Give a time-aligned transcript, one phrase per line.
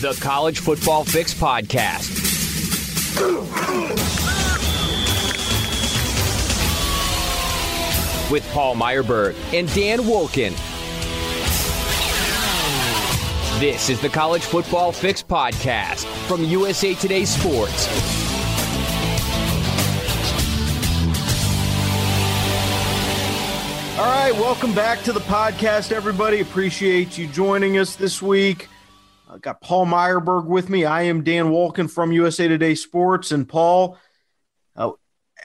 [0.00, 2.10] The College Football Fix Podcast.
[8.30, 10.50] With Paul Myerberg and Dan Wolken.
[13.58, 17.86] This is the College Football Fix Podcast from USA Today Sports.
[23.98, 26.40] All right, welcome back to the podcast, everybody.
[26.40, 28.68] Appreciate you joining us this week.
[29.28, 30.84] I got Paul Myerberg with me.
[30.84, 33.32] I am Dan Wolken from USA Today Sports.
[33.32, 33.98] And Paul,
[34.76, 34.92] uh,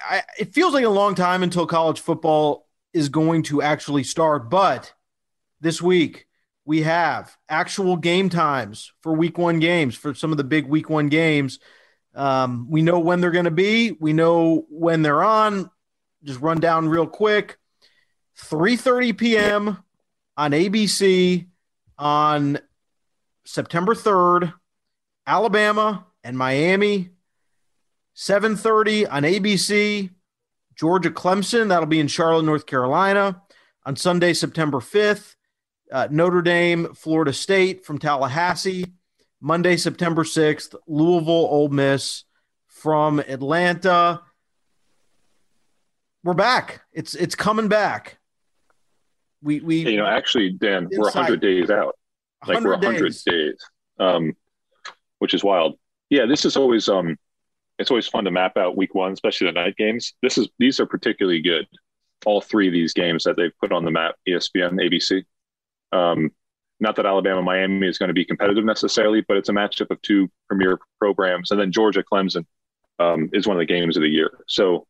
[0.07, 4.51] I, it feels like a long time until college football is going to actually start.
[4.51, 4.93] But
[5.61, 6.27] this week,
[6.63, 10.89] we have actual game times for week one games, for some of the big week
[10.89, 11.59] one games.
[12.13, 15.71] Um, we know when they're going to be, we know when they're on.
[16.23, 17.57] Just run down real quick.
[18.37, 19.77] 3:30 p.m.
[20.37, 21.47] on ABC
[21.97, 22.59] on
[23.51, 24.53] September 3rd,
[25.27, 27.09] Alabama and Miami.
[28.13, 30.09] 7:30 on ABC,
[30.75, 31.67] Georgia Clemson.
[31.67, 33.41] That'll be in Charlotte, North Carolina.
[33.85, 35.35] On Sunday, September 5th,
[35.91, 38.85] uh, Notre Dame, Florida State from Tallahassee.
[39.41, 42.23] Monday, September 6th, Louisville, Ole Miss
[42.67, 44.21] from Atlanta.
[46.23, 46.83] We're back.
[46.93, 48.19] It's it's coming back
[49.41, 51.95] we we you know actually Dan we're 100 days out
[52.47, 53.57] like we're 100 days, days
[53.99, 54.33] um,
[55.19, 55.77] which is wild.
[56.09, 57.17] Yeah this is always um
[57.79, 60.13] it's always fun to map out week one especially the night games.
[60.21, 61.67] This is these are particularly good
[62.25, 65.23] all three of these games that they've put on the map espn abc
[65.91, 66.29] um,
[66.79, 70.01] not that alabama miami is going to be competitive necessarily but it's a matchup of
[70.01, 71.51] two premier programs.
[71.51, 72.45] And then georgia clemson
[72.99, 74.31] um, is one of the games of the year.
[74.47, 74.85] So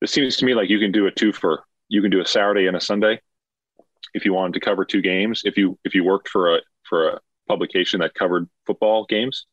[0.00, 2.26] it seems to me like you can do a two for you can do a
[2.26, 3.20] saturday and a sunday
[4.14, 7.08] if you wanted to cover two games, if you if you worked for a for
[7.08, 9.46] a publication that covered football games,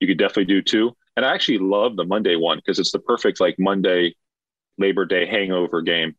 [0.00, 0.96] you could definitely do two.
[1.16, 4.14] And I actually love the Monday one because it's the perfect like Monday
[4.78, 6.16] Labor Day hangover game.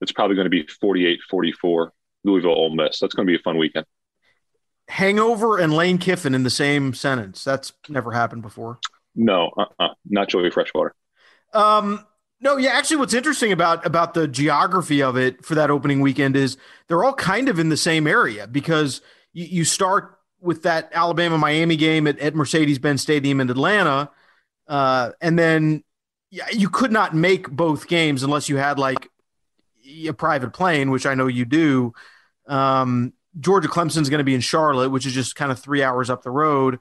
[0.00, 1.90] It's probably going to be 48-44
[2.24, 3.00] Louisville Ole Miss.
[3.00, 3.86] That's going to be a fun weekend.
[4.88, 7.44] Hangover and Lane Kiffin in the same sentence.
[7.44, 8.78] That's never happened before.
[9.14, 10.94] No, uh-uh, not Joey Freshwater.
[11.52, 12.06] Um,
[12.40, 16.36] no, yeah, actually what's interesting about about the geography of it for that opening weekend
[16.36, 16.56] is
[16.86, 19.00] they're all kind of in the same area because
[19.38, 24.10] you, you start with that Alabama Miami game at, at Mercedes-Benz Stadium in Atlanta.
[24.66, 25.84] Uh, and then
[26.52, 29.08] you could not make both games unless you had like
[30.06, 31.94] a private plane, which I know you do.
[32.46, 36.10] Um, Georgia Clemson's going to be in Charlotte, which is just kind of three hours
[36.10, 36.80] up the road.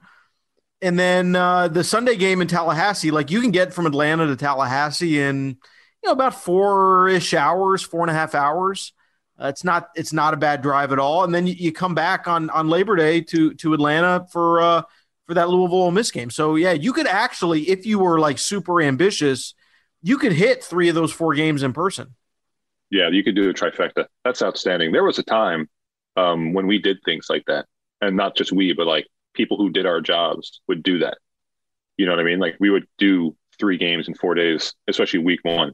[0.82, 4.36] And then uh, the Sunday game in Tallahassee, like you can get from Atlanta to
[4.36, 5.58] Tallahassee in
[6.04, 8.94] you know about four ish hours, four and a half hours.
[9.40, 11.24] Uh, it's not it's not a bad drive at all.
[11.24, 14.82] And then you, you, come back on on Labor Day to to Atlanta for uh,
[15.28, 16.30] for that Louisville Ole Miss game.
[16.32, 19.54] So yeah, you could actually, if you were like super ambitious,
[20.02, 22.16] you could hit three of those four games in person.
[22.90, 24.08] Yeah, you could do a trifecta.
[24.24, 24.92] That's outstanding.
[24.92, 25.70] There was a time
[26.16, 27.66] um, when we did things like that,
[28.02, 31.18] and not just we, but like people who did our jobs would do that.
[31.98, 32.40] You know what I mean?
[32.40, 35.74] Like we would do three games in four days, especially week one.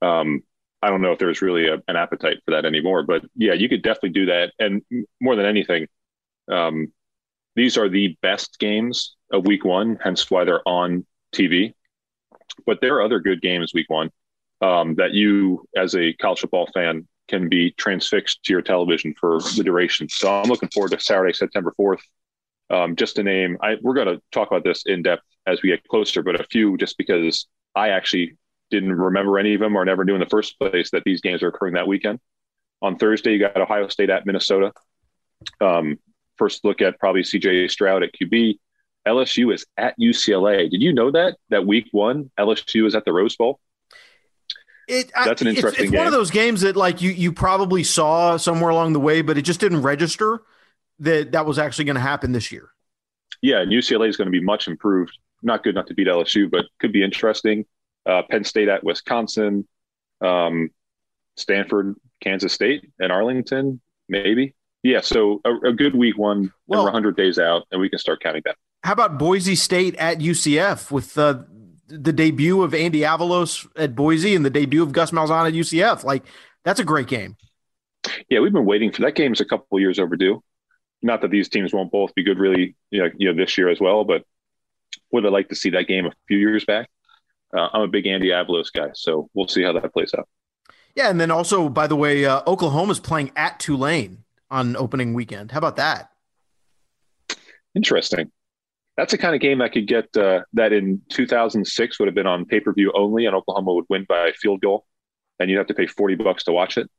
[0.00, 0.42] Um,
[0.82, 3.68] I don't know if there's really a, an appetite for that anymore, but yeah, you
[3.68, 4.52] could definitely do that.
[4.58, 4.82] And
[5.20, 5.86] more than anything,
[6.50, 6.92] um,
[7.56, 11.74] these are the best games of week one, hence why they're on TV.
[12.66, 14.10] But there are other good games week one
[14.60, 19.40] um, that you, as a college football fan, can be transfixed to your television for
[19.56, 20.08] the duration.
[20.08, 22.00] So I'm looking forward to Saturday, September 4th,
[22.70, 25.70] um, just to name, I, we're going to talk about this in depth as we
[25.70, 28.36] get closer, but a few just because I actually
[28.70, 31.42] didn't remember any of them or never knew in the first place that these games
[31.42, 32.20] are occurring that weekend.
[32.82, 34.72] On Thursday, you got Ohio State at Minnesota.
[35.60, 35.98] Um,
[36.36, 38.58] first look at probably CJ Stroud at QB.
[39.06, 40.70] LSU is at UCLA.
[40.70, 43.58] Did you know that that week one LSU is at the Rose Bowl?
[44.86, 45.84] It, That's an interesting.
[45.84, 49.00] It's, it's one of those games that like you you probably saw somewhere along the
[49.00, 50.40] way, but it just didn't register
[51.00, 52.70] that that was actually going to happen this year.
[53.42, 55.16] Yeah, and UCLA is going to be much improved.
[55.42, 57.64] Not good enough to beat LSU, but could be interesting.
[58.08, 59.68] Uh, Penn State at Wisconsin,
[60.20, 60.70] um,
[61.36, 64.54] Stanford, Kansas State, and Arlington, maybe.
[64.82, 67.90] Yeah, so a, a good week one, well, and we're 100 days out, and we
[67.90, 68.54] can start counting down.
[68.82, 71.42] How about Boise State at UCF with uh,
[71.88, 76.04] the debut of Andy Avalos at Boise and the debut of Gus Malzahn at UCF?
[76.04, 76.24] Like,
[76.64, 77.36] that's a great game.
[78.30, 79.32] Yeah, we've been waiting for that game.
[79.32, 80.42] Is a couple years overdue
[81.02, 83.68] not that these teams won't both be good really you know, you know this year
[83.68, 84.24] as well but
[85.12, 86.88] would have liked to see that game a few years back
[87.56, 90.28] uh, i'm a big andy avalos guy so we'll see how that plays out
[90.94, 95.50] yeah and then also by the way uh, oklahoma's playing at tulane on opening weekend
[95.52, 96.10] how about that
[97.74, 98.30] interesting
[98.98, 102.26] that's the kind of game that could get uh, that in 2006 would have been
[102.26, 104.86] on pay per view only, and Oklahoma would win by a field goal,
[105.38, 106.90] and you'd have to pay 40 bucks to watch it.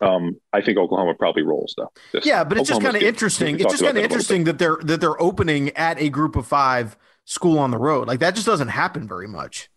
[0.00, 1.90] Um, I think Oklahoma probably rolls though.
[2.12, 3.56] Just, yeah, but it's just kind of interesting.
[3.58, 6.96] It's just kind of interesting that they're that they're opening at a group of five
[7.28, 8.08] school on the road.
[8.08, 9.68] Like that just doesn't happen very much.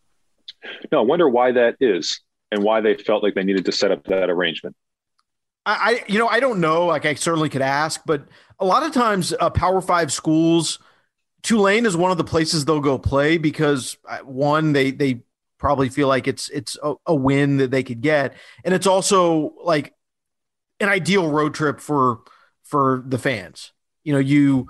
[0.91, 3.91] No, I wonder why that is and why they felt like they needed to set
[3.91, 4.75] up that arrangement.
[5.63, 6.87] I, you know, I don't know.
[6.87, 8.25] Like I certainly could ask, but
[8.57, 10.79] a lot of times, uh, Power Five schools,
[11.43, 15.21] Tulane is one of the places they'll go play because uh, one, they they
[15.59, 18.33] probably feel like it's it's a, a win that they could get,
[18.63, 19.93] and it's also like
[20.79, 22.21] an ideal road trip for
[22.63, 23.71] for the fans.
[24.03, 24.67] You know, you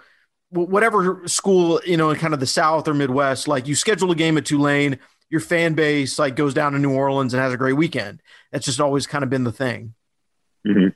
[0.52, 4.16] whatever school you know in kind of the South or Midwest, like you schedule a
[4.16, 5.00] game at Tulane,
[5.30, 8.22] your fan base like goes down to New Orleans and has a great weekend.
[8.52, 9.94] That's just always kind of been the thing.
[10.68, 10.90] Mm-hmm.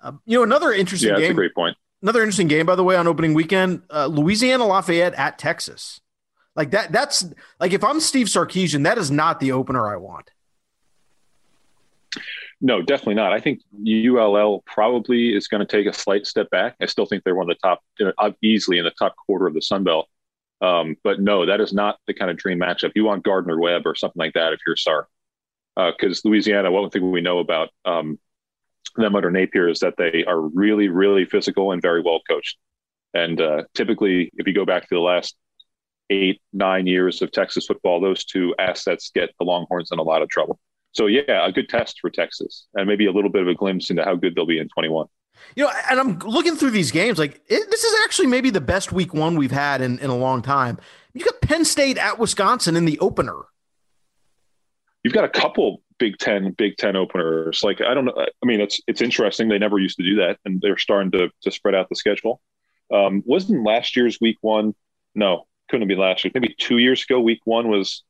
[0.00, 1.34] Uh, you know, another interesting yeah, game.
[1.34, 1.76] great point.
[2.02, 6.00] Another interesting game, by the way, on opening weekend, uh, Louisiana Lafayette at Texas.
[6.56, 6.92] Like that.
[6.92, 7.24] That's
[7.58, 10.30] like if I'm Steve Sarkisian, that is not the opener I want.
[12.60, 13.32] No, definitely not.
[13.32, 16.76] I think ULL probably is going to take a slight step back.
[16.80, 19.62] I still think they're one of the top, easily in the top quarter of the
[19.62, 20.08] Sun Belt.
[20.60, 22.92] Um, but no, that is not the kind of dream matchup.
[22.94, 25.08] You want Gardner Webb or something like that if you're Sark.
[25.74, 28.18] Because uh, Louisiana, one thing we know about um,
[28.96, 32.58] them under Napier is that they are really, really physical and very well coached.
[33.14, 35.34] And uh, typically, if you go back to the last
[36.10, 40.20] eight, nine years of Texas football, those two assets get the Longhorns in a lot
[40.20, 40.58] of trouble.
[40.92, 43.90] So, yeah, a good test for Texas and maybe a little bit of a glimpse
[43.90, 45.06] into how good they'll be in 21.
[45.56, 48.60] You know, and I'm looking through these games like it, this is actually maybe the
[48.60, 50.78] best week one we've had in, in a long time.
[51.14, 53.36] You got Penn State at Wisconsin in the opener.
[55.02, 57.62] You've got a couple Big Ten Big Ten openers.
[57.62, 58.14] Like I don't know.
[58.16, 59.48] I mean, it's it's interesting.
[59.48, 62.40] They never used to do that, and they're starting to to spread out the schedule.
[62.92, 64.74] Um, wasn't last year's week one?
[65.14, 66.32] No, couldn't be last year.
[66.34, 68.02] Maybe two years ago, week one was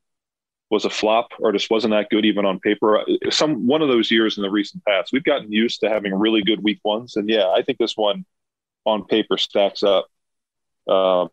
[0.71, 3.03] was a flop or just wasn't that good even on paper.
[3.29, 6.41] Some one of those years in the recent past, we've gotten used to having really
[6.41, 8.25] good week ones, and yeah, I think this one
[8.85, 10.07] on paper stacks up.
[10.87, 11.29] Um,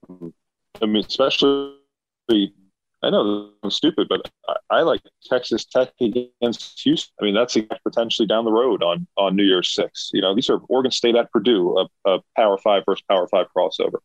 [0.83, 1.79] I mean, especially
[3.03, 7.15] I know I'm stupid, but I, I, like Texas Tech against Houston.
[7.21, 10.11] I mean, that's potentially down the road on on New Year's Six.
[10.13, 13.47] You know, these are Oregon State at Purdue, a, a Power Five versus Power Five
[13.57, 13.99] crossover.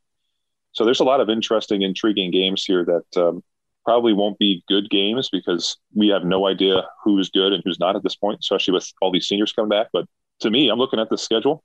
[0.73, 3.43] So there's a lot of interesting, intriguing games here that um,
[3.83, 7.95] probably won't be good games because we have no idea who's good and who's not
[7.95, 9.87] at this point, especially with all these seniors coming back.
[9.91, 10.05] But
[10.41, 11.63] to me, I'm looking at the schedule.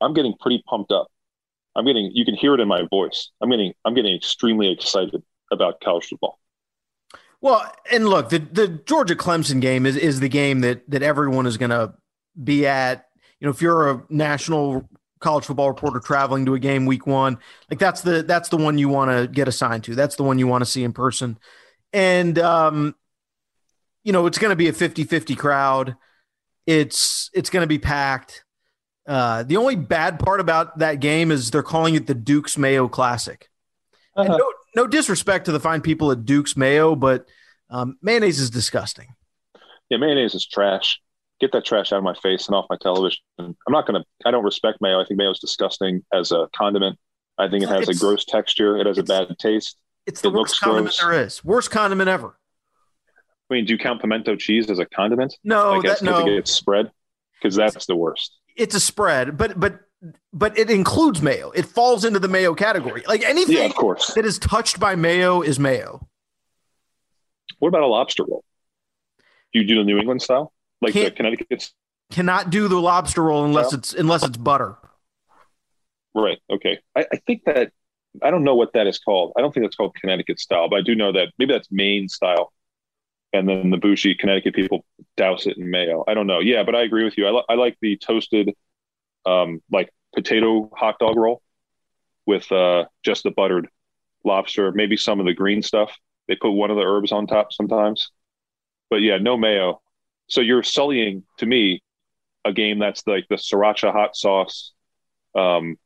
[0.00, 1.06] I'm getting pretty pumped up.
[1.74, 3.30] I'm getting you can hear it in my voice.
[3.40, 6.38] I'm getting I'm getting extremely excited about college football.
[7.40, 11.46] Well, and look, the the Georgia Clemson game is is the game that that everyone
[11.46, 11.94] is going to
[12.42, 13.06] be at.
[13.40, 14.88] You know, if you're a national
[15.22, 17.38] college football reporter traveling to a game week one,
[17.70, 19.94] like that's the that's the one you want to get assigned to.
[19.94, 21.38] That's the one you want to see in person.
[21.92, 22.94] And um,
[24.04, 25.96] you know, it's going to be a 50-50 crowd.
[26.66, 28.44] It's it's going to be packed.
[29.06, 32.88] Uh, the only bad part about that game is they're calling it the Duke's Mayo
[32.88, 33.48] Classic.
[34.14, 34.36] Uh-huh.
[34.36, 37.26] No, no, disrespect to the fine people at Duke's Mayo, but
[37.70, 39.14] um, mayonnaise is disgusting.
[39.88, 41.00] Yeah, mayonnaise is trash.
[41.42, 43.18] Get that trash out of my face and off my television.
[43.38, 45.00] I'm not going to, I don't respect mayo.
[45.00, 47.00] I think mayo is disgusting as a condiment.
[47.36, 48.76] I think it has it's, a gross texture.
[48.78, 49.76] It has a bad taste.
[50.06, 51.00] It's the it worst condiment gross.
[51.00, 51.44] there is.
[51.44, 52.38] Worst condiment ever.
[53.50, 55.36] I mean, do you count pimento cheese as a condiment?
[55.42, 56.24] No, like that, no.
[56.28, 56.92] It's spread
[57.42, 58.36] because that's the worst.
[58.56, 59.80] It's a spread, but but
[60.32, 61.50] but it includes mayo.
[61.50, 63.02] It falls into the mayo category.
[63.08, 64.14] Like anything yeah, of course.
[64.14, 66.06] that is touched by mayo is mayo.
[67.58, 68.44] What about a lobster roll?
[69.52, 70.52] Do you do the New England style?
[70.82, 71.70] Like Can't, the Connecticut
[72.10, 74.76] cannot do the lobster roll unless it's unless it's butter.
[76.14, 76.38] Right.
[76.50, 76.80] Okay.
[76.94, 77.72] I, I think that
[78.22, 79.32] I don't know what that is called.
[79.36, 82.08] I don't think that's called Connecticut style, but I do know that maybe that's Maine
[82.08, 82.52] style.
[83.32, 84.84] And then the bougie Connecticut people
[85.16, 86.04] douse it in mayo.
[86.06, 86.40] I don't know.
[86.40, 87.26] Yeah, but I agree with you.
[87.26, 88.54] I, li- I like the toasted
[89.24, 91.40] um, like potato hot dog roll
[92.26, 93.68] with uh, just the buttered
[94.24, 95.96] lobster, maybe some of the green stuff.
[96.28, 98.10] They put one of the herbs on top sometimes,
[98.90, 99.81] but yeah, no mayo.
[100.32, 101.82] So you're sullying to me
[102.42, 104.72] a game that's like the sriracha hot sauce
[105.34, 105.76] um,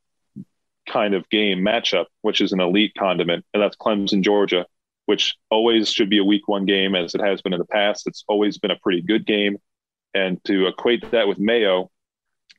[0.89, 4.65] kind of game matchup, which is an elite condiment, and that's Clemson, Georgia,
[5.07, 8.07] which always should be a week one game as it has been in the past.
[8.07, 9.57] It's always been a pretty good game.
[10.15, 11.91] And to equate that with Mayo,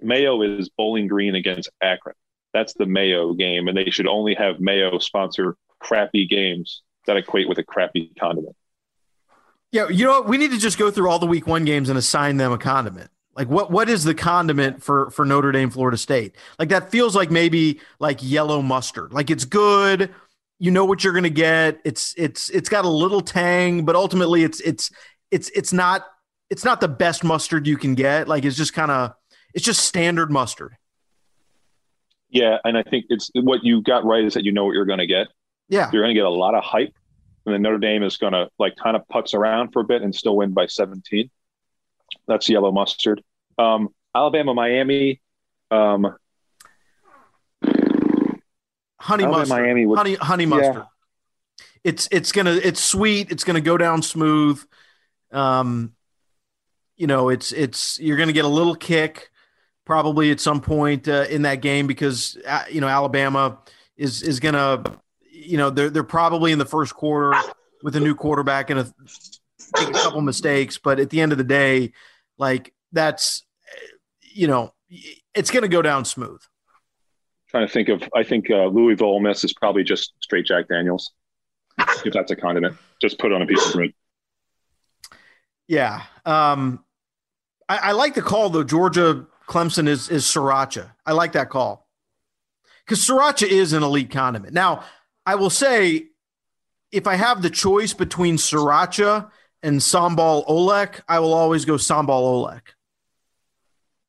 [0.01, 2.17] Mayo is Bowling Green against Akron.
[2.53, 7.47] That's the Mayo game, and they should only have Mayo sponsor crappy games that equate
[7.47, 8.57] with a crappy condiment.
[9.71, 10.27] Yeah, you know what?
[10.27, 12.57] We need to just go through all the week one games and assign them a
[12.57, 13.09] condiment.
[13.35, 16.35] Like what what is the condiment for for Notre Dame Florida State?
[16.57, 19.13] Like that feels like maybe like yellow mustard.
[19.13, 20.13] Like it's good,
[20.59, 21.79] you know what you're going to get.
[21.85, 24.89] It's it's it's got a little tang, but ultimately it's it's
[25.29, 26.05] it's it's not
[26.49, 28.27] it's not the best mustard you can get.
[28.27, 29.13] Like it's just kind of
[29.53, 30.75] it's just standard mustard.
[32.29, 34.85] Yeah, and I think it's what you got right is that you know what you're
[34.85, 35.27] going to get.
[35.69, 36.93] Yeah, you're going to get a lot of hype,
[37.47, 40.01] and then Notre Dame is going to like kind of putz around for a bit
[40.01, 41.29] and still win by 17.
[42.27, 43.23] That's yellow mustard.
[43.57, 45.21] Um, Alabama, Miami.
[45.71, 46.13] Um,
[48.99, 49.59] honey Alabama, mustard.
[49.59, 50.75] Miami would, honey honey mustard.
[50.75, 50.83] Yeah.
[51.85, 53.31] It's it's gonna it's sweet.
[53.31, 54.61] It's gonna go down smooth.
[55.31, 55.93] Um,
[56.97, 59.29] you know, it's it's you're gonna get a little kick
[59.85, 63.59] probably at some point uh, in that game because uh, you know Alabama
[63.95, 64.83] is is gonna
[65.37, 67.37] you know they're they're probably in the first quarter
[67.83, 68.93] with a new quarterback and a
[69.75, 71.91] a couple mistakes, but at the end of the day,
[72.37, 73.45] like that's
[74.21, 74.73] you know
[75.33, 76.41] it's gonna go down smooth
[77.49, 78.03] trying to think of.
[78.15, 81.11] I think uh, Louisville Ole Miss is probably just straight Jack Daniels,
[82.05, 82.77] if that's a condiment.
[83.01, 83.93] Just put on a piece of bread.
[85.67, 86.83] Yeah, um,
[87.67, 88.63] I, I, like the call though.
[88.63, 90.91] Georgia Clemson is is sriracha.
[91.05, 91.87] I like that call
[92.85, 94.53] because sriracha is an elite condiment.
[94.53, 94.83] Now,
[95.27, 96.07] I will say,
[96.89, 99.29] if I have the choice between sriracha
[99.61, 102.61] and sambal oelek, I will always go sambal oelek.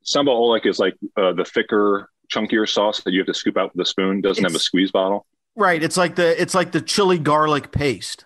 [0.04, 3.74] Sambal oelek is like uh, the thicker chunkier sauce that you have to scoop out
[3.74, 4.20] with a spoon.
[4.20, 5.26] Doesn't it's, have a squeeze bottle.
[5.56, 5.82] Right.
[5.82, 8.24] It's like the it's like the chili garlic paste.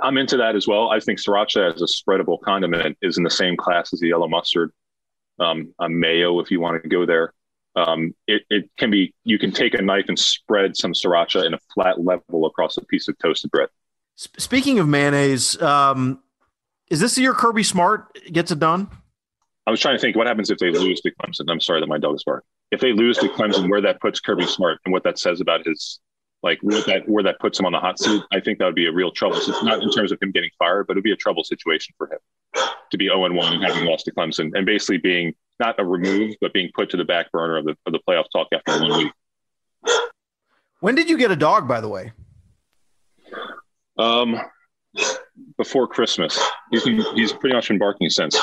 [0.00, 0.90] I'm into that as well.
[0.90, 4.28] I think sriracha as a spreadable condiment is in the same class as the yellow
[4.28, 4.70] mustard,
[5.40, 7.34] um, a mayo if you want to go there.
[7.76, 11.54] Um, it, it can be you can take a knife and spread some sriracha in
[11.54, 13.68] a flat level across a piece of toasted bread.
[14.16, 16.20] Speaking of mayonnaise, um,
[16.90, 18.88] is this the year Kirby Smart gets it done?
[19.66, 21.44] I was trying to think what happens if they lose to Clemson.
[21.48, 22.46] I'm sorry that my dog is barking.
[22.70, 25.66] If they lose to Clemson, where that puts Kirby Smart and what that says about
[25.66, 26.00] his
[26.42, 28.74] like where that where that puts him on the hot seat, I think that would
[28.74, 29.36] be a real trouble.
[29.36, 31.94] So it's not in terms of him getting fired, but it'd be a trouble situation
[31.98, 32.18] for him
[32.90, 36.34] to be 0 1 and having lost to Clemson and basically being not a remove,
[36.40, 38.98] but being put to the back burner of the of the playoff talk after one
[38.98, 39.12] week.
[40.80, 42.12] When did you get a dog, by the way?
[43.98, 44.40] Um,
[45.56, 46.38] before Christmas.
[46.70, 48.38] He's he's pretty much been barking since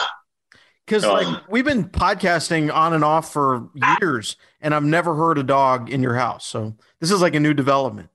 [0.85, 3.69] because um, like we've been podcasting on and off for
[4.01, 7.39] years and i've never heard a dog in your house so this is like a
[7.39, 8.09] new development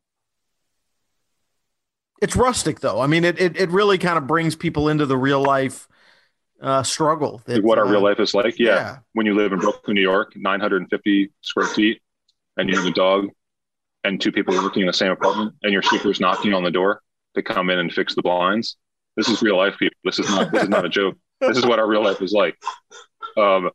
[2.22, 5.16] it's rustic though i mean it it, it really kind of brings people into the
[5.16, 5.88] real life
[6.60, 8.74] uh, struggle that, what our uh, real life is like yeah.
[8.74, 8.98] yeah.
[9.14, 12.00] when you live in brooklyn new york 950 square feet
[12.56, 13.28] and you have a dog
[14.04, 17.00] and two people working in the same apartment and your sweeper's knocking on the door
[17.34, 18.76] to come in and fix the blinds
[19.16, 21.66] this is real life people this is not this is not a joke this is
[21.66, 22.56] what our real life is like.
[23.36, 23.70] Um,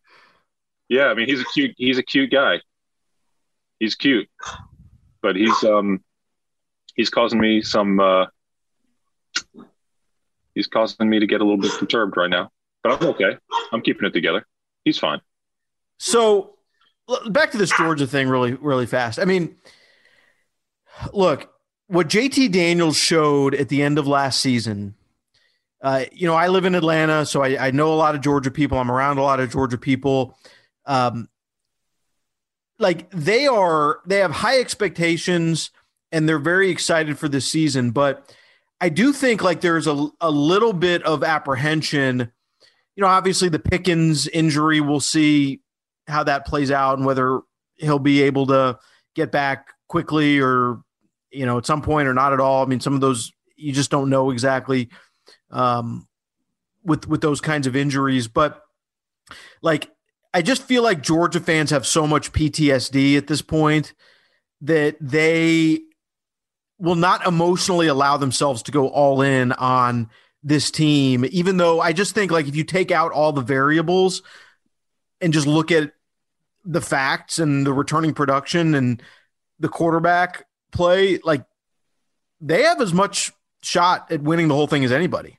[0.87, 2.61] yeah, I mean, he's a cute, he's a cute guy.
[3.79, 4.29] He's cute,
[5.21, 6.03] but he's, um,
[6.95, 8.25] he's causing me some, uh,
[10.53, 12.51] he's causing me to get a little bit perturbed right now,
[12.85, 13.37] but I'm okay.
[13.73, 14.45] I'm keeping it together.
[14.83, 15.19] He's fine.
[15.97, 16.57] So
[17.29, 19.17] back to this Georgia thing really, really fast.
[19.17, 19.55] I mean,
[21.11, 21.51] look,
[21.87, 24.93] what JT Daniels showed at the end of last season
[25.85, 28.49] uh, you know, I live in Atlanta, so I, I, know a lot of Georgia
[28.49, 28.79] people.
[28.79, 30.35] I'm around a lot of Georgia people.
[30.87, 31.29] Um,
[32.79, 35.69] like they are, they have high expectations
[36.11, 37.91] and they're very excited for this season.
[37.91, 38.35] But
[38.81, 42.31] I do think like there's a, a little bit of apprehension.
[42.95, 45.61] You know, obviously the Pickens injury, we'll see
[46.07, 47.41] how that plays out and whether
[47.75, 48.79] he'll be able to
[49.15, 50.81] get back quickly or,
[51.31, 52.63] you know, at some point or not at all.
[52.63, 54.89] I mean, some of those you just don't know exactly
[55.51, 56.07] um,
[56.83, 58.27] with with those kinds of injuries.
[58.27, 58.61] But
[59.61, 59.89] like,
[60.33, 63.93] I just feel like Georgia fans have so much PTSD at this point
[64.61, 65.79] that they
[66.77, 70.09] will not emotionally allow themselves to go all in on
[70.45, 71.25] this team.
[71.31, 74.21] Even though I just think like if you take out all the variables
[75.19, 75.91] and just look at
[76.63, 79.01] the facts and the returning production and
[79.59, 81.43] the quarterback play, like
[82.39, 83.33] they have as much
[83.63, 85.37] shot at winning the whole thing as anybody.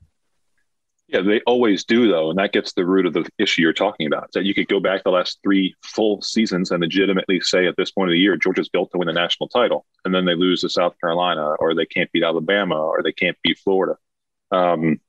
[1.08, 4.08] Yeah, they always do though, and that gets the root of the issue you're talking
[4.08, 4.32] about.
[4.32, 7.92] That you could go back the last three full seasons and legitimately say at this
[7.92, 10.62] point of the year, Georgia's built to win the national title, and then they lose
[10.62, 13.96] to South Carolina, or they can't beat Alabama, or they can't beat Florida.
[14.50, 15.00] Um,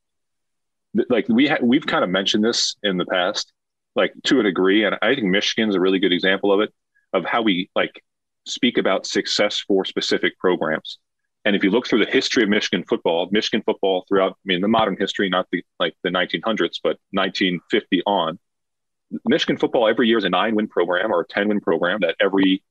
[1.09, 3.53] like we ha- we've kind of mentioned this in the past,
[3.95, 6.73] like to a degree, and I think Michigan's a really good example of it,
[7.13, 8.03] of how we like
[8.45, 10.99] speak about success for specific programs.
[11.45, 14.61] And if you look through the history of Michigan football, Michigan football throughout, I mean,
[14.61, 18.39] the modern history, not the like the 1900s, but 1950 on,
[19.25, 22.15] Michigan football every year is a nine win program or a 10 win program that
[22.19, 22.63] every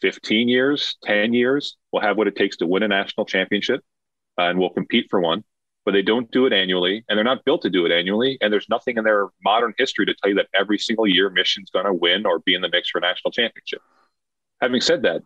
[0.00, 3.80] 15 years, 10 years, will have what it takes to win a national championship
[4.38, 5.44] uh, and will compete for one.
[5.84, 8.38] But they don't do it annually, and they're not built to do it annually.
[8.40, 11.70] And there's nothing in their modern history to tell you that every single year Michigan's
[11.70, 13.82] going to win or be in the mix for a national championship.
[14.60, 15.22] Having said that,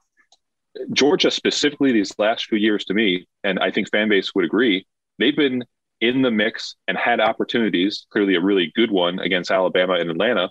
[0.93, 4.87] Georgia specifically these last few years to me, and I think fan base would agree,
[5.19, 5.65] they've been
[6.01, 10.51] in the mix and had opportunities, clearly a really good one against Alabama and Atlanta,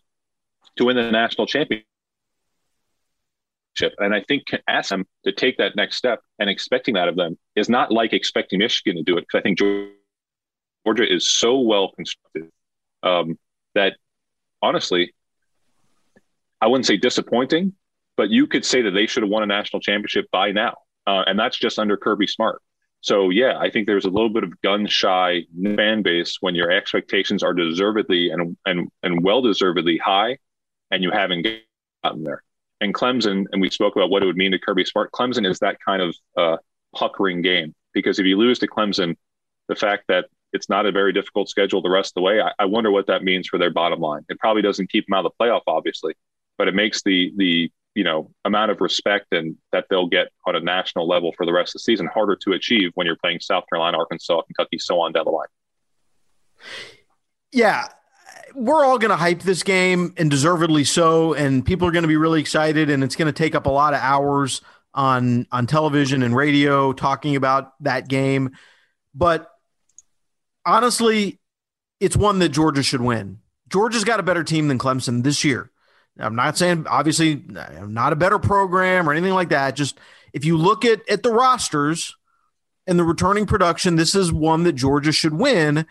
[0.77, 1.85] to win the national championship.
[3.99, 7.37] And I think ask them to take that next step and expecting that of them
[7.55, 9.91] is not like expecting Michigan to do it because I think Georgia
[10.95, 12.49] is so well constructed
[13.03, 13.37] um,
[13.75, 13.95] that
[14.61, 15.13] honestly,
[16.61, 17.73] I wouldn't say disappointing,
[18.15, 20.75] but you could say that they should have won a national championship by now.
[21.05, 22.61] Uh, and that's just under Kirby Smart.
[23.01, 25.43] So yeah, I think there's a little bit of gun shy
[25.75, 30.37] fan base when your expectations are deservedly and and and well deservedly high,
[30.91, 31.47] and you haven't
[32.03, 32.43] gotten there.
[32.81, 35.11] And Clemson, and we spoke about what it would mean to Kirby Smart.
[35.11, 36.57] Clemson is that kind of uh,
[36.95, 39.15] puckering game because if you lose to Clemson,
[39.67, 42.51] the fact that it's not a very difficult schedule the rest of the way, I,
[42.59, 44.25] I wonder what that means for their bottom line.
[44.29, 46.13] It probably doesn't keep them out of the playoff, obviously,
[46.57, 50.55] but it makes the the you know amount of respect and that they'll get on
[50.55, 53.39] a national level for the rest of the season harder to achieve when you're playing
[53.39, 55.47] South Carolina, Arkansas, Kentucky, so on down the line.
[57.51, 57.87] Yeah,
[58.55, 62.07] we're all going to hype this game and deservedly so, and people are going to
[62.07, 64.61] be really excited, and it's going to take up a lot of hours
[64.93, 68.51] on on television and radio talking about that game.
[69.13, 69.49] But
[70.67, 71.39] honestly,
[71.99, 73.39] it's one that Georgia should win.
[73.69, 75.71] Georgia's got a better team than Clemson this year.
[76.19, 79.75] I'm not saying obviously not a better program or anything like that.
[79.75, 79.99] Just
[80.33, 82.15] if you look at at the rosters
[82.85, 85.85] and the returning production, this is one that Georgia should win.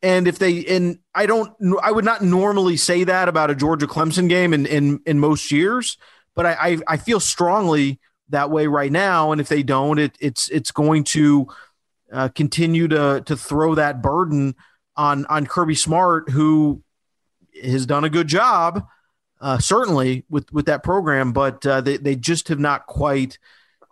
[0.00, 3.86] And if they and I don't I would not normally say that about a Georgia
[3.86, 5.98] Clemson game in in in most years,
[6.34, 9.32] but I I, I feel strongly that way right now.
[9.32, 11.48] And if they don't, it, it's it's going to
[12.12, 14.54] uh, continue to to throw that burden
[14.96, 16.82] on on Kirby Smart, who
[17.62, 18.86] has done a good job
[19.40, 23.38] uh, certainly with with that program, but uh, they they just have not quite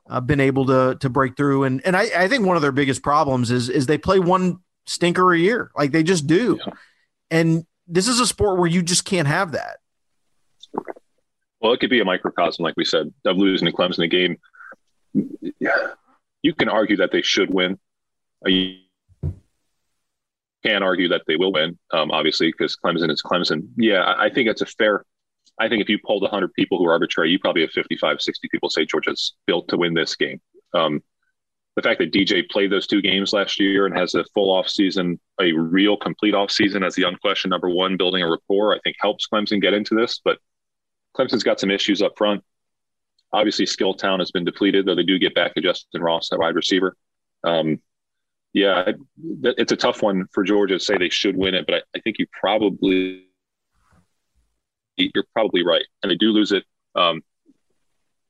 [0.08, 1.64] uh, been able to to break through.
[1.64, 4.58] And and I, I think one of their biggest problems is is they play one
[4.86, 6.58] stinker a year, like they just do.
[6.64, 6.72] Yeah.
[7.30, 9.78] And this is a sport where you just can't have that.
[11.60, 14.38] Well, it could be a microcosm, like we said, of losing to Clemson a game.
[15.14, 17.78] You can argue that they should win.
[18.46, 18.78] You
[20.64, 23.68] can argue that they will win, um, obviously, because Clemson is Clemson.
[23.76, 25.04] Yeah, I think it's a fair
[25.58, 28.48] I think if you polled 100 people who are arbitrary, you probably have 55, 60
[28.50, 30.40] people say Georgia's built to win this game.
[30.74, 31.02] Um,
[31.76, 34.68] the fact that DJ played those two games last year and has a full off
[34.68, 38.78] season, a real complete off season as the unquestioned number one, building a rapport, I
[38.82, 40.20] think helps Clemson get into this.
[40.24, 40.38] But
[41.16, 42.42] Clemson's got some issues up front.
[43.32, 46.38] Obviously, skill town has been depleted, though they do get back to Justin Ross at
[46.38, 46.96] wide receiver.
[47.44, 47.80] Um,
[48.56, 48.90] yeah,
[49.42, 52.00] it's a tough one for Georgia to say they should win it, but I, I
[52.00, 53.26] think you probably
[54.96, 56.64] you're probably right, and they do lose it.
[56.94, 57.20] Um,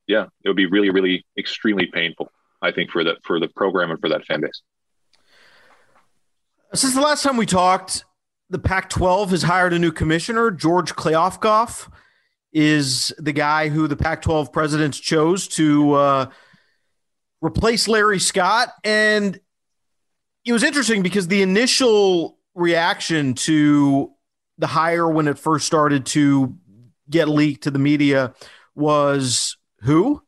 [0.05, 2.29] yeah, it would be really, really extremely painful.
[2.61, 4.61] I think for the for the program and for that fan base.
[6.73, 8.03] Since the last time we talked,
[8.49, 10.51] the Pac-12 has hired a new commissioner.
[10.51, 11.89] George Kliavkoff
[12.51, 16.29] is the guy who the Pac-12 presidents chose to uh,
[17.41, 19.39] replace Larry Scott, and
[20.47, 24.11] it was interesting because the initial reaction to
[24.57, 26.55] the hire when it first started to
[27.09, 28.33] get leaked to the media
[28.73, 30.23] was who?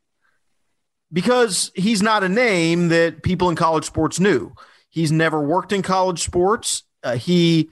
[1.11, 4.53] Because he's not a name that people in college sports knew.
[4.89, 6.83] He's never worked in college sports.
[7.01, 7.69] Uh, he,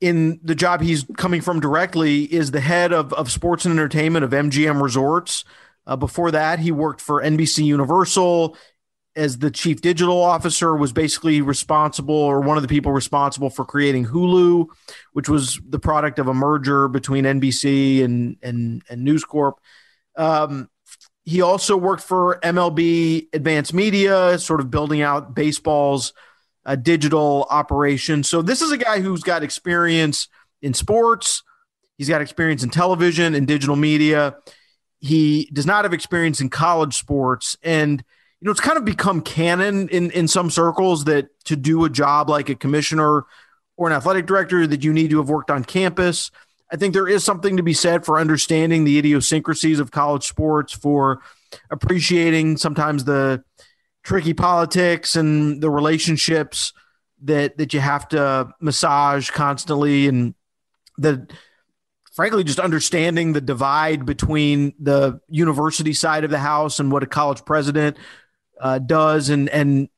[0.00, 4.24] in the job he's coming from directly, is the head of, of sports and entertainment
[4.24, 5.44] of MGM Resorts.
[5.86, 8.56] Uh, before that, he worked for NBC Universal
[9.18, 13.64] as the chief digital officer, was basically responsible or one of the people responsible for
[13.64, 14.66] creating Hulu,
[15.12, 19.60] which was the product of a merger between NBC and and, and News Corp.
[20.16, 20.70] Um,
[21.24, 26.14] he also worked for MLB Advanced Media, sort of building out baseball's
[26.64, 28.22] uh, digital operation.
[28.22, 30.28] So this is a guy who's got experience
[30.62, 31.42] in sports.
[31.98, 34.36] He's got experience in television and digital media.
[35.00, 38.04] He does not have experience in college sports and–
[38.40, 41.90] you know, it's kind of become canon in in some circles that to do a
[41.90, 43.24] job like a commissioner
[43.76, 46.30] or an athletic director that you need to have worked on campus.
[46.70, 50.72] I think there is something to be said for understanding the idiosyncrasies of college sports,
[50.72, 51.20] for
[51.70, 53.42] appreciating sometimes the
[54.04, 56.72] tricky politics and the relationships
[57.22, 60.34] that that you have to massage constantly and
[60.96, 61.26] the
[62.12, 67.06] frankly, just understanding the divide between the university side of the house and what a
[67.06, 67.96] college president
[68.60, 69.88] uh, does, and and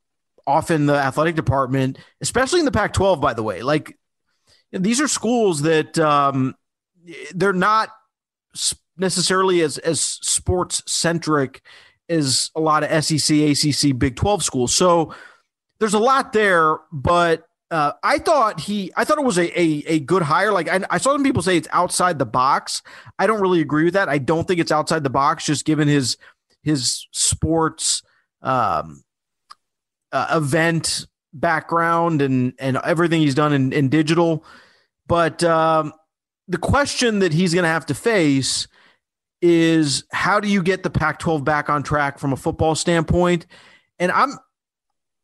[0.46, 3.96] often the athletic department, especially in the Pac-12, by the way, like
[4.72, 6.54] these are schools that um,
[7.34, 7.90] they're not
[8.96, 11.62] necessarily as as sports centric
[12.08, 14.74] as a lot of SEC, ACC, Big 12 schools.
[14.74, 15.14] So
[15.78, 19.84] there's a lot there, but uh, I thought he, I thought it was a a,
[19.86, 20.52] a good hire.
[20.52, 22.82] Like I, I, saw some people say it's outside the box.
[23.18, 24.08] I don't really agree with that.
[24.08, 26.16] I don't think it's outside the box, just given his
[26.62, 28.02] his sports
[28.42, 29.02] um,
[30.12, 34.44] uh, event background and and everything he's done in, in digital.
[35.06, 35.92] But um,
[36.48, 38.68] the question that he's going to have to face
[39.42, 43.46] is how do you get the Pac-12 back on track from a football standpoint?
[43.98, 44.38] And I'm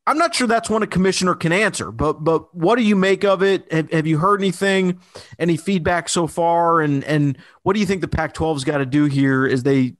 [0.09, 3.25] I'm not sure that's one a commissioner can answer, but but what do you make
[3.25, 3.71] of it?
[3.73, 5.01] Have, have you heard anything,
[5.39, 9.07] any feedback so far, and and what do you think the Pac-12's got to do
[9.07, 9.95] here as they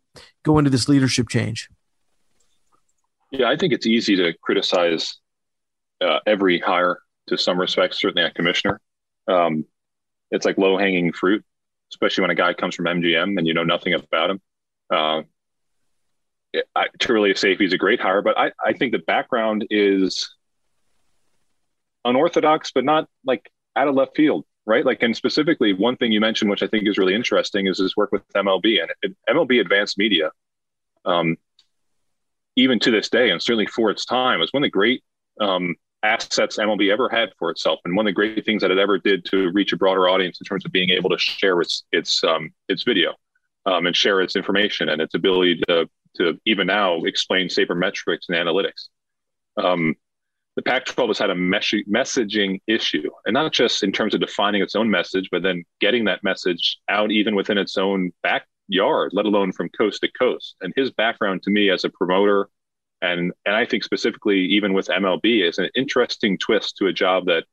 [0.45, 1.69] go into this leadership change?
[3.31, 5.19] Yeah, I think it's easy to criticize
[6.01, 8.81] uh, every hire to some respects, certainly a commissioner.
[9.29, 9.65] Um,
[10.31, 11.45] it's like low hanging fruit,
[11.93, 14.41] especially when a guy comes from MGM and you know nothing about him.
[14.93, 15.23] Uh,
[16.75, 20.35] I, truly Safety is a great hire, but I, I think the background is
[22.05, 24.85] unorthodox, but not like out of left field, right?
[24.85, 27.97] Like, and specifically, one thing you mentioned, which I think is really interesting, is his
[27.97, 30.31] work with MLB and MLB Advanced Media.
[31.05, 31.37] Um,
[32.57, 35.03] even to this day, and certainly for its time, was one of the great
[35.41, 38.79] um, assets MLB ever had for itself, and one of the great things that it
[38.79, 41.85] ever did to reach a broader audience in terms of being able to share its
[41.93, 43.15] its um, its video
[43.67, 48.37] um, and share its information and its ability to to even now explain sabermetrics and
[48.37, 48.89] analytics.
[49.59, 49.95] Um,
[50.55, 54.63] the Pac-12 has had a mes- messaging issue, and not just in terms of defining
[54.63, 58.13] its own message, but then getting that message out even within its own
[58.69, 60.57] backyard, let alone from coast to coast.
[60.61, 62.49] And his background to me as a promoter,
[63.03, 67.27] and and I think specifically even with MLB, is an interesting twist to a job
[67.27, 67.45] that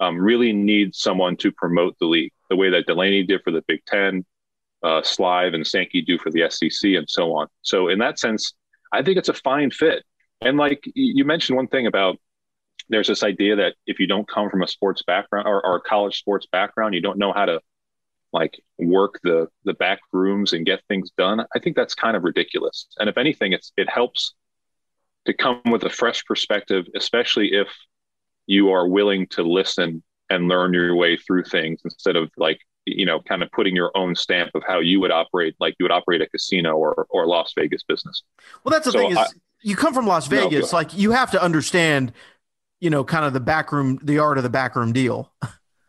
[0.00, 3.64] um, really needs someone to promote the league, the way that Delaney did for the
[3.66, 4.24] Big Ten,
[4.82, 7.48] uh, Slive and Sankey do for the SEC and so on.
[7.62, 8.54] So in that sense,
[8.92, 10.04] I think it's a fine fit.
[10.40, 12.16] And like you mentioned one thing about
[12.88, 15.80] there's this idea that if you don't come from a sports background or, or a
[15.80, 17.60] college sports background, you don't know how to
[18.32, 21.40] like work the the back rooms and get things done.
[21.54, 22.86] I think that's kind of ridiculous.
[22.98, 24.34] And if anything, it's it helps
[25.26, 27.68] to come with a fresh perspective, especially if
[28.46, 32.60] you are willing to listen and learn your way through things instead of like
[32.96, 35.84] you know, kind of putting your own stamp of how you would operate, like you
[35.84, 38.22] would operate a casino or or Las Vegas business.
[38.64, 39.26] Well, that's the so thing is, I,
[39.62, 42.12] you come from Las Vegas, no, like you have to understand,
[42.80, 45.32] you know, kind of the backroom, the art of the backroom deal.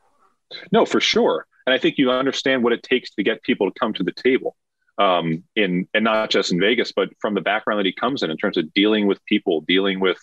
[0.72, 3.80] no, for sure, and I think you understand what it takes to get people to
[3.80, 4.56] come to the table.
[4.98, 8.32] Um, in and not just in Vegas, but from the background that he comes in,
[8.32, 10.18] in terms of dealing with people, dealing with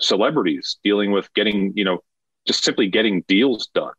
[0.00, 2.00] celebrities, dealing with getting, you know,
[2.46, 3.92] just simply getting deals done.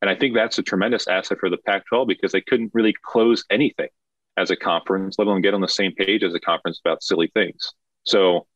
[0.00, 2.94] And I think that's a tremendous asset for the Pac 12 because they couldn't really
[3.04, 3.88] close anything
[4.36, 7.30] as a conference, let alone get on the same page as a conference about silly
[7.34, 7.74] things.
[8.04, 8.46] So,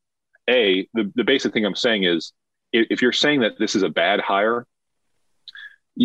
[0.49, 2.33] A, the, the basic thing I'm saying is
[2.73, 4.67] if you're saying that this is a bad hire,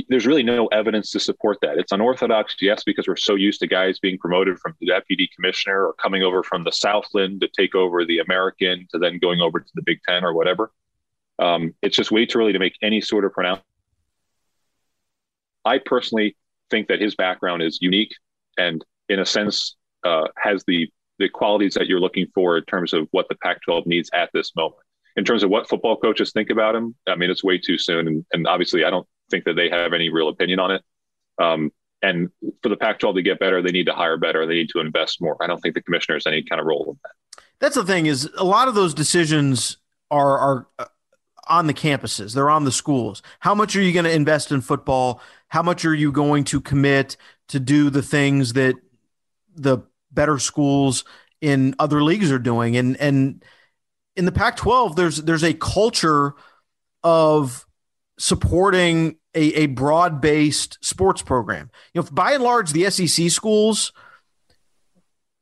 [0.10, 1.78] there's really no evidence to support that.
[1.78, 5.86] It's unorthodox, yes, because we're so used to guys being promoted from the deputy commissioner
[5.88, 9.60] or coming over from the Southland to take over the American to then going over
[9.60, 10.72] to the Big Ten or whatever.
[11.40, 13.64] Um, it's just way too early to make any sort of pronouncement
[15.68, 16.36] I personally
[16.72, 18.14] think that his background is unique
[18.58, 22.94] and, in a sense, uh, has the the qualities that you're looking for in terms
[22.94, 24.76] of what the Pac-12 needs at this moment.
[25.16, 28.08] In terms of what football coaches think about him, I mean, it's way too soon,
[28.08, 30.84] and, and obviously, I don't think that they have any real opinion on it.
[31.40, 32.30] Um, and
[32.62, 34.46] for the Pac-12 to get better, they need to hire better.
[34.46, 35.36] They need to invest more.
[35.42, 37.44] I don't think the commissioner has any kind of role in that.
[37.60, 39.78] That's the thing is a lot of those decisions
[40.12, 40.86] are are uh,
[41.48, 42.36] on the campuses.
[42.36, 43.24] They're on the schools.
[43.40, 45.22] How much are you going to invest in football?
[45.48, 47.18] how much are you going to commit
[47.50, 48.76] to do the things that
[49.56, 49.80] the
[50.12, 51.06] better schools
[51.42, 53.44] in other leagues are doing and and
[54.16, 56.34] in the Pac-12 there's there's a culture
[57.04, 57.66] of
[58.18, 61.70] supporting a, a broad-based sports program.
[61.94, 63.94] You know, by and large the SEC schools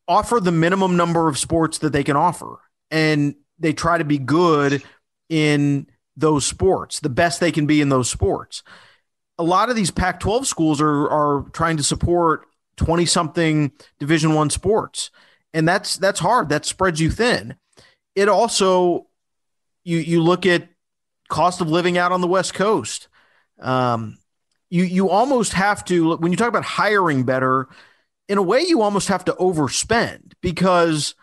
[0.07, 2.59] offer the minimum number of sports that they can offer
[2.91, 4.83] and they try to be good
[5.29, 8.63] in those sports, the best they can be in those sports.
[9.37, 12.45] A lot of these Pac-12 schools are are trying to support
[12.77, 15.11] 20 something division 1 sports
[15.55, 16.49] and that's that's hard.
[16.49, 17.55] That spreads you thin.
[18.13, 19.07] It also
[19.85, 20.67] you you look at
[21.29, 23.07] cost of living out on the west coast
[23.61, 24.17] um,
[24.69, 27.67] you you almost have to when you talk about hiring better,
[28.27, 31.15] in a way you almost have to overspend because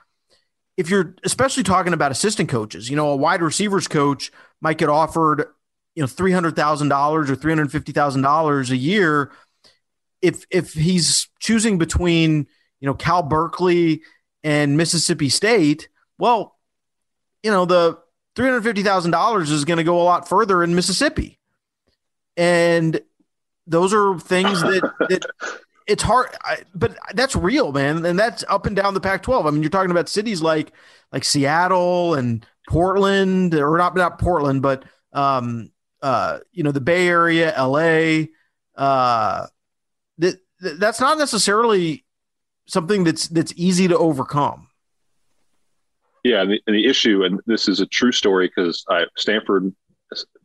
[0.76, 4.88] if you're especially talking about assistant coaches, you know, a wide receivers coach might get
[4.88, 5.46] offered,
[5.94, 9.32] you know, three hundred thousand dollars or three hundred fifty thousand dollars a year.
[10.22, 12.46] If if he's choosing between,
[12.80, 14.02] you know, Cal Berkeley
[14.44, 16.56] and Mississippi State, well,
[17.42, 17.98] you know, the
[18.36, 21.38] three hundred fifty thousand dollars is going to go a lot further in Mississippi,
[22.36, 23.00] and
[23.66, 25.24] those are things that that
[25.86, 29.46] it's hard, I, but that's real, man, and that's up and down the Pac-12.
[29.46, 30.72] I mean, you're talking about cities like
[31.12, 37.08] like Seattle and Portland, or not not Portland, but um, uh, you know, the Bay
[37.08, 38.26] Area, LA.
[38.76, 39.46] Uh,
[40.18, 42.04] that that's not necessarily
[42.66, 44.68] something that's that's easy to overcome.
[46.22, 48.84] Yeah, and the, and the issue, and this is a true story because
[49.16, 49.74] Stanford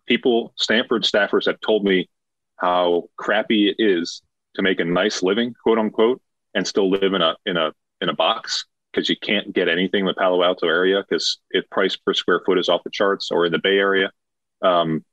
[0.07, 2.09] people, Stanford staffers have told me
[2.55, 4.21] how crappy it is
[4.55, 6.21] to make a nice living, quote unquote,
[6.55, 10.01] and still live in a in a in a box because you can't get anything
[10.01, 13.29] in the Palo Alto area because it price per square foot is off the charts,
[13.31, 14.11] or in the Bay Area.
[14.63, 15.05] Um,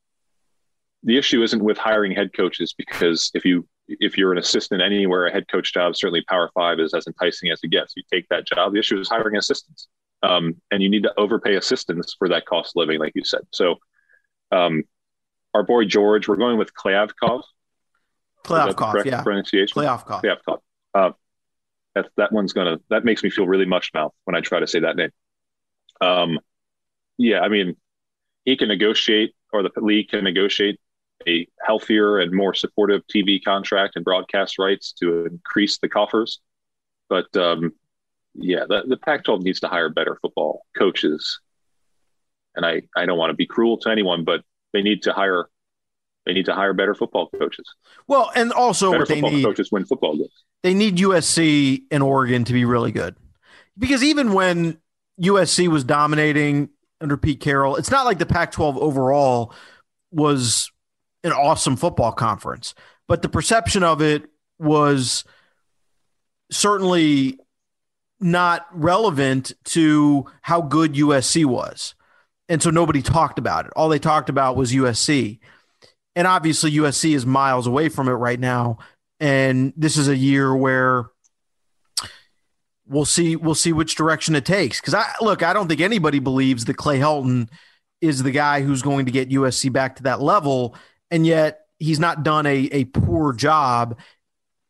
[1.03, 5.27] the issue isn't with hiring head coaches because if you if you're an assistant anywhere,
[5.27, 7.93] a head coach job certainly Power Five is as enticing as it gets.
[7.95, 8.73] You take that job.
[8.73, 9.89] The issue is hiring assistants,
[10.25, 13.43] um, and you need to overpay assistants for that cost of living, like you said.
[13.53, 13.77] So,
[14.51, 14.85] um,
[15.53, 17.43] our boy George, we're going with Kliavkoff.
[18.45, 19.23] Kliavkoff, yeah.
[19.23, 19.83] Pronunciation.
[19.83, 20.23] Kliavkoff.
[20.23, 20.59] Kliavkoff.
[20.95, 21.11] Uh,
[21.95, 24.67] that that one's gonna that makes me feel really much mouth when I try to
[24.67, 25.11] say that name.
[26.01, 26.41] Um,
[27.19, 27.77] yeah, I mean,
[28.45, 30.81] he can negotiate, or the league can negotiate
[31.29, 36.41] a healthier and more supportive TV contract and broadcast rights to increase the coffers.
[37.09, 37.73] But um,
[38.35, 41.41] yeah, the, the Pac-12 needs to hire better football coaches.
[42.57, 44.43] And I, I don't want to be cruel to anyone, but
[44.73, 45.49] they need to hire
[46.27, 47.67] they need to hire better football coaches.
[48.07, 50.33] Well, and also better what they football need coaches win football games.
[50.63, 53.15] they need USC and Oregon to be really good.
[53.77, 54.79] Because even when
[55.21, 56.71] USC was dominating
[57.01, 59.53] under Pete Carroll, it's not like the Pac 12 overall
[60.11, 60.71] was
[61.25, 62.75] an awesome football conference,
[63.07, 64.25] but the perception of it
[64.59, 65.25] was
[66.51, 67.39] certainly
[68.25, 71.95] not relevant to how good USC was.
[72.49, 73.73] And so nobody talked about it.
[73.77, 75.41] All they talked about was USC.
[76.17, 78.79] And obviously, USC is miles away from it right now.
[79.21, 81.11] And this is a year where
[82.87, 84.81] we'll see we'll see which direction it takes.
[84.81, 87.51] Because I look, I don't think anybody believes that Clay Helton
[88.01, 90.77] is the guy who's going to get USC back to that level,
[91.11, 93.99] and yet he's not done a a poor job.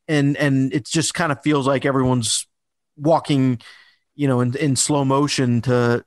[0.09, 2.47] And and it just kind of feels like everyone's
[2.97, 3.61] walking,
[4.15, 6.05] you know, in, in slow motion to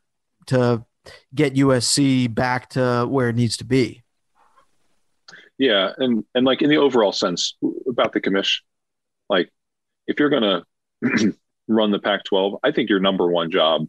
[0.48, 0.86] to
[1.34, 4.04] get USC back to where it needs to be.
[5.58, 7.56] Yeah, and and like in the overall sense
[7.88, 8.64] about the commission,
[9.30, 9.50] like
[10.08, 10.64] if you're gonna
[11.68, 13.88] run the Pac-12, I think your number one job,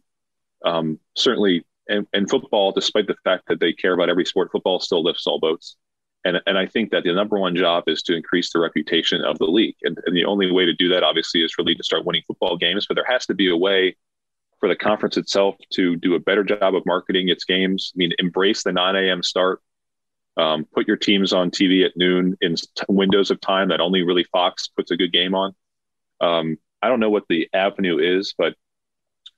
[0.64, 4.80] um, certainly, and, and football, despite the fact that they care about every sport, football
[4.80, 5.76] still lifts all boats.
[6.28, 9.38] And, and I think that the number one job is to increase the reputation of
[9.38, 9.76] the league.
[9.82, 12.58] And, and the only way to do that, obviously, is really to start winning football
[12.58, 12.86] games.
[12.86, 13.96] But there has to be a way
[14.60, 17.92] for the conference itself to do a better job of marketing its games.
[17.94, 19.22] I mean, embrace the 9 a.m.
[19.22, 19.62] start.
[20.36, 24.02] Um, put your teams on TV at noon in t- windows of time that only
[24.02, 25.54] really Fox puts a good game on.
[26.20, 28.54] Um, I don't know what the avenue is, but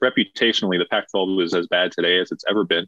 [0.02, 2.86] reputationally, the Pac-12 is as bad today as it's ever been.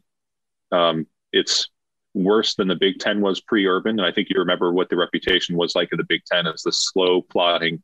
[0.71, 1.69] Um, it's
[2.13, 5.57] worse than the Big Ten was pre-Urban, and I think you remember what the reputation
[5.57, 7.81] was like of the Big Ten as the slow, plodding,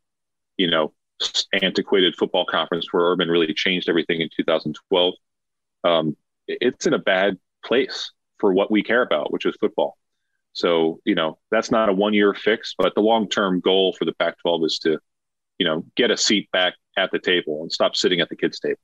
[0.57, 0.93] you know,
[1.61, 5.13] antiquated football conference where Urban really changed everything in 2012.
[5.83, 6.15] Um,
[6.47, 9.97] it's in a bad place for what we care about, which is football.
[10.53, 14.05] So, you know, that's not a one year fix, but the long term goal for
[14.05, 14.99] the Pac 12 is to,
[15.57, 18.59] you know, get a seat back at the table and stop sitting at the kids'
[18.59, 18.79] table.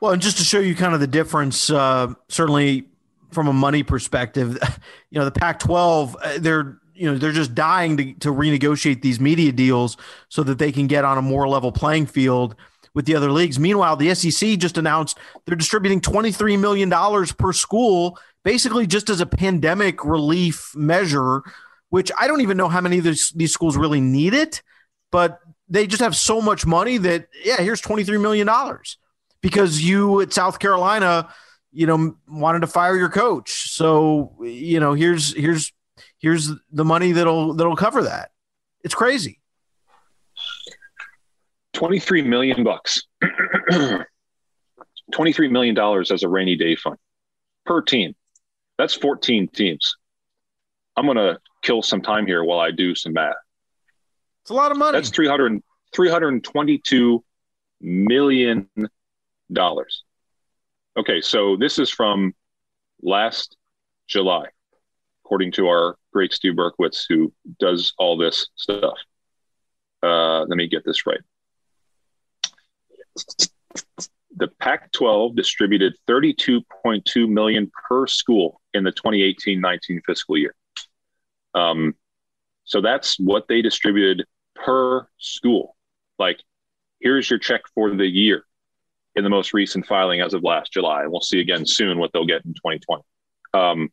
[0.00, 2.88] Well, and just to show you kind of the difference, uh, certainly
[3.32, 4.58] from a money perspective,
[5.10, 9.02] you know, the Pac 12, uh, they're, you know, they're just dying to, to renegotiate
[9.02, 9.96] these media deals
[10.28, 12.54] so that they can get on a more level playing field
[12.94, 13.58] with the other leagues.
[13.58, 16.90] Meanwhile, the SEC just announced they're distributing $23 million
[17.38, 21.42] per school, basically just as a pandemic relief measure,
[21.88, 24.62] which I don't even know how many of these, these schools really need it,
[25.10, 28.48] but they just have so much money that, yeah, here's $23 million
[29.40, 31.28] because you at South Carolina,
[31.72, 33.70] you know, wanted to fire your coach.
[33.70, 35.72] So, you know, here's, here's,
[36.18, 38.30] here's the money that'll, that'll cover that.
[38.84, 39.40] It's crazy.
[41.74, 43.02] 23 million bucks
[45.12, 46.98] 23 million dollars as a rainy day fund
[47.64, 48.14] per team
[48.76, 49.96] that's 14 teams
[50.96, 53.34] i'm going to kill some time here while I do some math.
[54.42, 54.98] It's a lot of money.
[54.98, 55.62] That's 300,
[55.94, 57.24] 322
[57.80, 58.68] million
[59.52, 60.02] dollars.
[60.94, 62.34] Okay, so this is from
[63.02, 63.56] last
[64.08, 64.48] July,
[65.24, 68.98] according to our great Stu Berkowitz, who does all this stuff.
[70.02, 71.20] Uh, let me get this right.
[74.36, 80.54] The Pac-12 distributed 32.2 million per school in the 2018-19 fiscal year.
[81.54, 81.94] Um,
[82.64, 85.74] so that's what they distributed per school.
[86.18, 86.40] Like,
[87.00, 88.44] here's your check for the year
[89.14, 91.02] in the most recent filing as of last July.
[91.02, 93.02] And we'll see again soon what they'll get in 2020.
[93.54, 93.90] Um,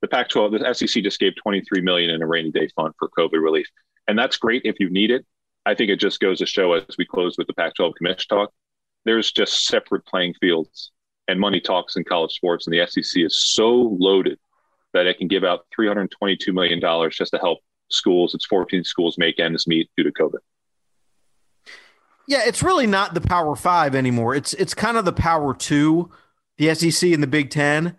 [0.00, 3.40] the Pac-12, the SEC just gave 23 million in a rainy day fund for COVID
[3.42, 3.68] relief,
[4.08, 5.24] and that's great if you need it.
[5.64, 8.52] I think it just goes to show as we close with the Pac-12 commission talk,
[9.04, 10.90] there's just separate playing fields
[11.28, 14.38] and money talks in college sports, and the SEC is so loaded
[14.92, 18.34] that it can give out 322 million dollars just to help schools.
[18.34, 20.38] It's 14 schools make ends meet due to COVID.
[22.32, 24.34] Yeah, it's really not the Power Five anymore.
[24.34, 26.10] It's it's kind of the Power Two,
[26.56, 27.94] the SEC and the Big Ten,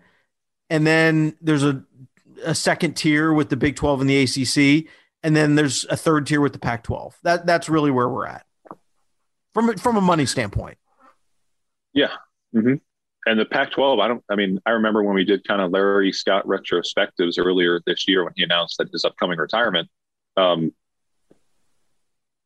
[0.68, 1.84] and then there's a
[2.44, 4.90] a second tier with the Big Twelve and the ACC,
[5.22, 7.16] and then there's a third tier with the Pac twelve.
[7.22, 8.44] That that's really where we're at
[9.52, 10.78] from from a money standpoint.
[11.92, 12.10] Yeah,
[12.52, 12.74] mm-hmm.
[13.26, 14.00] and the Pac twelve.
[14.00, 14.24] I don't.
[14.28, 18.24] I mean, I remember when we did kind of Larry Scott retrospectives earlier this year
[18.24, 19.88] when he announced that his upcoming retirement.
[20.36, 20.72] Um,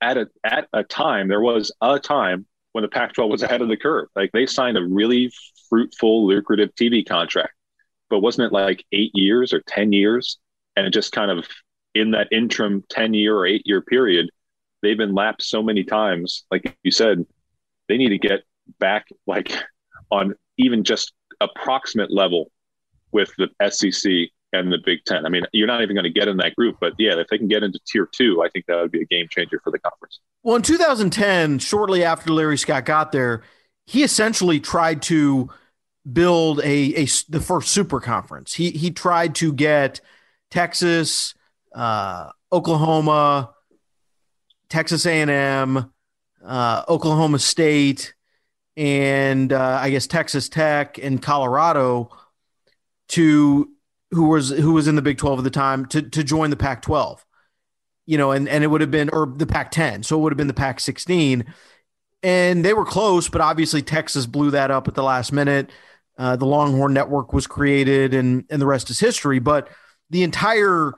[0.00, 3.68] at a at a time there was a time when the Pac-12 was ahead of
[3.68, 4.08] the curve.
[4.14, 5.32] Like they signed a really
[5.68, 7.54] fruitful, lucrative TV contract,
[8.10, 10.38] but wasn't it like eight years or ten years?
[10.76, 11.46] And it just kind of
[11.94, 14.28] in that interim ten year or eight year period,
[14.82, 16.44] they've been lapped so many times.
[16.50, 17.24] Like you said,
[17.88, 18.42] they need to get
[18.78, 19.52] back like
[20.10, 22.50] on even just approximate level
[23.12, 25.26] with the SEC and the Big Ten.
[25.26, 27.38] I mean, you're not even going to get in that group, but yeah, if they
[27.38, 29.78] can get into tier two, I think that would be a game changer for the
[29.78, 30.20] conference.
[30.42, 33.42] Well, in 2010, shortly after Larry Scott got there,
[33.86, 35.50] he essentially tried to
[36.10, 38.54] build a, a the first super conference.
[38.54, 40.00] He he tried to get
[40.50, 41.34] Texas,
[41.74, 43.54] uh, Oklahoma,
[44.68, 45.92] Texas A&M,
[46.44, 48.14] uh, Oklahoma State,
[48.76, 52.10] and uh, I guess Texas Tech and Colorado
[53.08, 53.70] to
[54.10, 56.56] who was who was in the Big 12 at the time to to join the
[56.56, 57.24] Pac 12.
[58.06, 60.02] You know, and and it would have been or the Pac 10.
[60.02, 61.44] So it would have been the Pac 16.
[62.22, 65.70] And they were close, but obviously Texas blew that up at the last minute.
[66.16, 69.38] Uh, the Longhorn Network was created, and and the rest is history.
[69.38, 69.68] But
[70.10, 70.94] the entire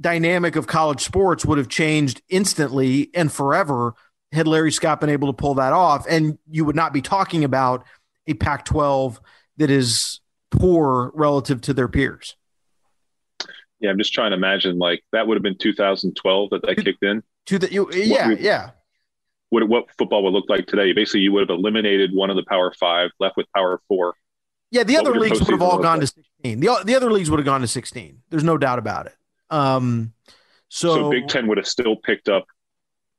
[0.00, 3.94] dynamic of college sports would have changed instantly and forever
[4.32, 6.06] had Larry Scott been able to pull that off.
[6.08, 7.84] And you would not be talking about
[8.26, 9.20] a Pac 12
[9.56, 12.36] that is poor relative to their peers.
[13.80, 17.02] Yeah, I'm just trying to imagine like that would have been 2012 that that kicked
[17.02, 17.22] in.
[17.46, 18.70] To the you, yeah, we, yeah.
[19.50, 20.92] What what football would look like today?
[20.92, 24.14] Basically, you would have eliminated one of the Power Five, left with Power Four.
[24.70, 26.08] Yeah, the what other leagues would have all gone like?
[26.08, 26.60] to 16.
[26.60, 28.22] The the other leagues would have gone to 16.
[28.30, 29.14] There's no doubt about it.
[29.50, 30.12] Um,
[30.68, 32.46] so, so Big Ten would have still picked up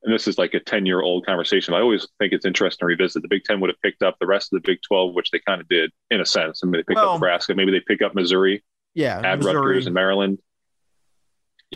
[0.04, 1.74] and this is like a 10 year old conversation.
[1.74, 3.22] I always think it's interesting to revisit.
[3.22, 5.40] The Big Ten would have picked up the rest of the Big 12, which they
[5.46, 6.62] kind of did in a sense.
[6.64, 7.56] I mean, they picked well, up Nebraska.
[7.56, 8.64] Maybe they pick up Missouri.
[8.94, 9.20] Yeah.
[9.24, 9.56] Add Missouri.
[9.56, 10.40] Rutgers and Maryland.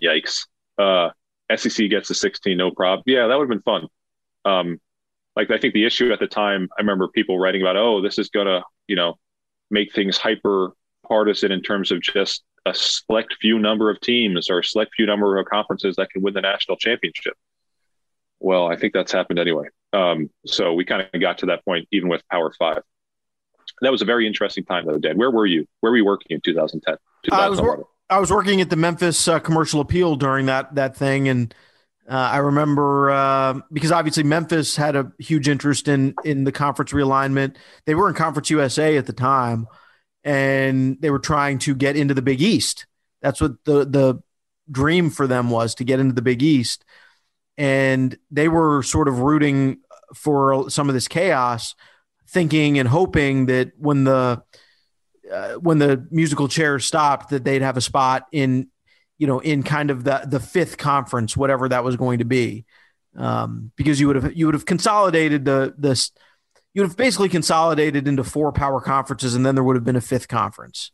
[0.01, 0.47] Yikes.
[0.77, 1.09] Uh,
[1.55, 3.03] SEC gets a 16, no problem.
[3.05, 3.87] Yeah, that would have been fun.
[4.45, 4.79] Um,
[5.35, 8.19] like, I think the issue at the time, I remember people writing about, oh, this
[8.19, 9.15] is going to, you know,
[9.69, 10.73] make things hyper
[11.07, 15.05] partisan in terms of just a select few number of teams or a select few
[15.05, 17.35] number of conferences that can win the national championship
[18.41, 19.67] well, I think that's happened anyway.
[19.93, 22.81] Um, so we kind of got to that point even with Power Five.
[23.81, 25.17] That was a very interesting time, though, Dan.
[25.17, 25.65] Where were you?
[25.79, 26.97] Where were you working in 2010?
[27.31, 30.95] I was, wor- I was working at the Memphis uh, Commercial Appeal during that that
[30.97, 31.53] thing, and
[32.09, 36.91] uh, I remember uh, because obviously Memphis had a huge interest in in the conference
[36.91, 37.55] realignment.
[37.85, 39.67] They were in Conference USA at the time,
[40.23, 42.85] and they were trying to get into the Big East.
[43.21, 44.21] That's what the the
[44.69, 46.85] dream for them was to get into the Big East
[47.57, 49.79] and they were sort of rooting
[50.15, 51.75] for some of this chaos,
[52.27, 54.41] thinking and hoping that when the
[55.31, 58.67] uh, when the musical chairs stopped, that they'd have a spot in
[59.17, 62.65] you know in kind of the the fifth conference, whatever that was going to be,
[63.15, 66.11] um, because you would have you would have consolidated the this
[66.73, 69.95] you would have basically consolidated into four power conferences, and then there would have been
[69.95, 70.91] a fifth conference,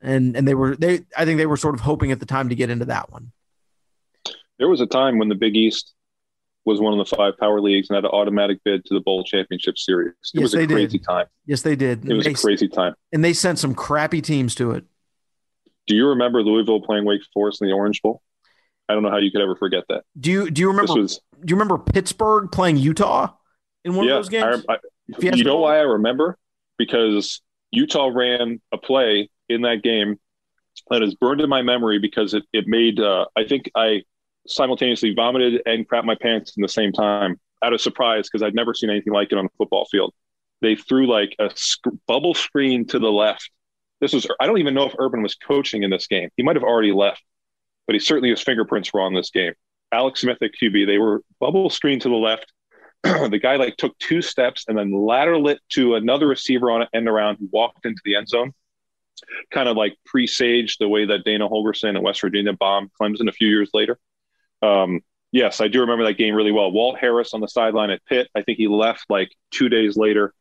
[0.00, 2.48] and and they were they I think they were sort of hoping at the time
[2.48, 3.32] to get into that one.
[4.60, 5.94] There was a time when the Big East
[6.66, 9.24] was one of the five power leagues and had an automatic bid to the bowl
[9.24, 10.12] championship series.
[10.34, 11.06] It yes, was a crazy did.
[11.06, 11.26] time.
[11.46, 12.08] Yes, they did.
[12.08, 12.94] It was they, a crazy time.
[13.10, 14.84] And they sent some crappy teams to it.
[15.86, 18.22] Do you remember Louisville playing Wake Forest in the Orange Bowl?
[18.90, 20.02] I don't know how you could ever forget that.
[20.18, 20.94] Do you do you remember?
[20.94, 23.32] Was, do you remember Pittsburgh playing Utah
[23.84, 24.64] in one yeah, of those games?
[24.68, 24.78] I, I,
[25.32, 26.36] you know why I remember?
[26.76, 27.40] Because
[27.70, 30.18] Utah ran a play in that game
[30.90, 34.02] that is burned in my memory because it it made uh, I think I
[34.46, 38.54] simultaneously vomited and crapped my pants in the same time out of surprise because I'd
[38.54, 40.12] never seen anything like it on a football field.
[40.62, 43.50] They threw like a sc- bubble screen to the left.
[44.00, 46.30] This was I don't even know if Urban was coaching in this game.
[46.36, 47.22] He might have already left,
[47.86, 49.52] but he certainly his fingerprints were on this game.
[49.92, 52.52] Alex Smith at QB, they were bubble screen to the left.
[53.02, 56.88] the guy like took two steps and then lateral it to another receiver on an
[56.94, 58.52] end around who walked into the end zone.
[59.50, 63.32] Kind of like presaged the way that Dana Holgorsen at West Virginia bombed Clemson a
[63.32, 63.98] few years later.
[64.62, 65.00] Um,
[65.32, 66.70] yes, I do remember that game really well.
[66.70, 68.28] Walt Harris on the sideline at Pitt.
[68.34, 70.34] I think he left like two days later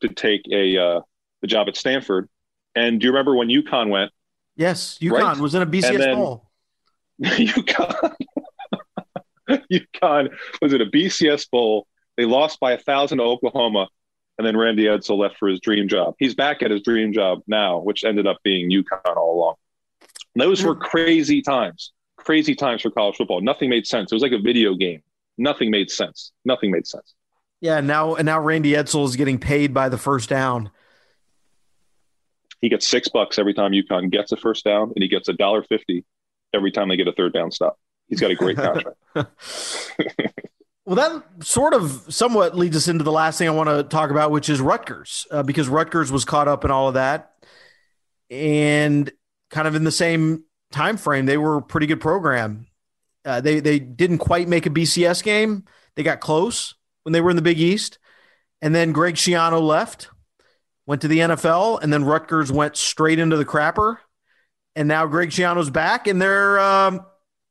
[0.00, 1.00] to take a uh,
[1.40, 2.28] the job at Stanford.
[2.74, 4.12] And do you remember when UConn went?
[4.56, 5.38] Yes, UConn right?
[5.38, 6.50] was in a BCS then, bowl.
[7.22, 8.16] UConn,
[9.72, 10.28] UConn
[10.60, 11.86] was in a BCS bowl.
[12.16, 13.88] They lost by a thousand to Oklahoma,
[14.36, 16.14] and then Randy Edsall left for his dream job.
[16.18, 19.54] He's back at his dream job now, which ended up being UConn all along.
[20.34, 23.40] Those were crazy times crazy times for college football.
[23.40, 24.12] Nothing made sense.
[24.12, 25.02] It was like a video game.
[25.38, 26.32] Nothing made sense.
[26.44, 27.14] Nothing made sense.
[27.60, 30.70] Yeah, now and now Randy Edsall is getting paid by the first down.
[32.60, 35.32] He gets six bucks every time UConn gets a first down, and he gets a
[35.32, 36.04] dollar fifty
[36.52, 37.78] every time they get a third down stop.
[38.08, 38.96] He's got a great contract.
[40.84, 44.10] well, that sort of somewhat leads us into the last thing I want to talk
[44.10, 47.34] about, which is Rutgers, uh, because Rutgers was caught up in all of that,
[48.30, 49.10] and
[49.50, 52.66] kind of in the same time frame, they were a pretty good program.
[53.24, 55.64] Uh, they they didn't quite make a BCS game.
[55.96, 57.98] They got close when they were in the Big East,
[58.62, 60.08] and then Greg Schiano left,
[60.86, 63.98] went to the NFL, and then Rutgers went straight into the crapper,
[64.76, 67.04] and now Greg Schiano's back, and they're um,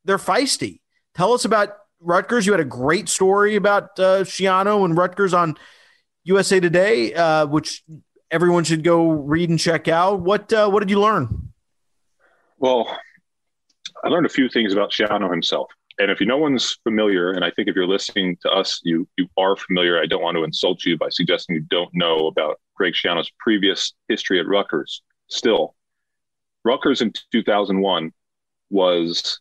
[0.05, 0.79] they're feisty.
[1.13, 2.45] Tell us about Rutgers.
[2.45, 5.57] You had a great story about uh, Schiano and Rutgers on
[6.23, 7.83] USA Today, uh, which
[8.31, 10.21] everyone should go read and check out.
[10.21, 11.53] What uh, what did you learn?
[12.57, 12.97] Well,
[14.03, 15.69] I learned a few things about Schiano himself.
[15.99, 19.27] And if no one's familiar, and I think if you're listening to us, you you
[19.37, 19.99] are familiar.
[19.99, 23.93] I don't want to insult you by suggesting you don't know about Greg Schiano's previous
[24.07, 25.01] history at Rutgers.
[25.27, 25.75] Still,
[26.63, 28.11] Rutgers in 2001
[28.69, 29.39] was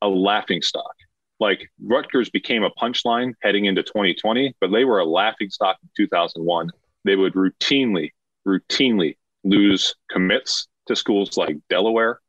[0.00, 0.94] a laughing stock.
[1.40, 5.88] Like Rutgers became a punchline heading into 2020, but they were a laughing stock in
[5.96, 6.70] 2001.
[7.04, 8.10] They would routinely,
[8.46, 12.20] routinely lose commits to schools like Delaware,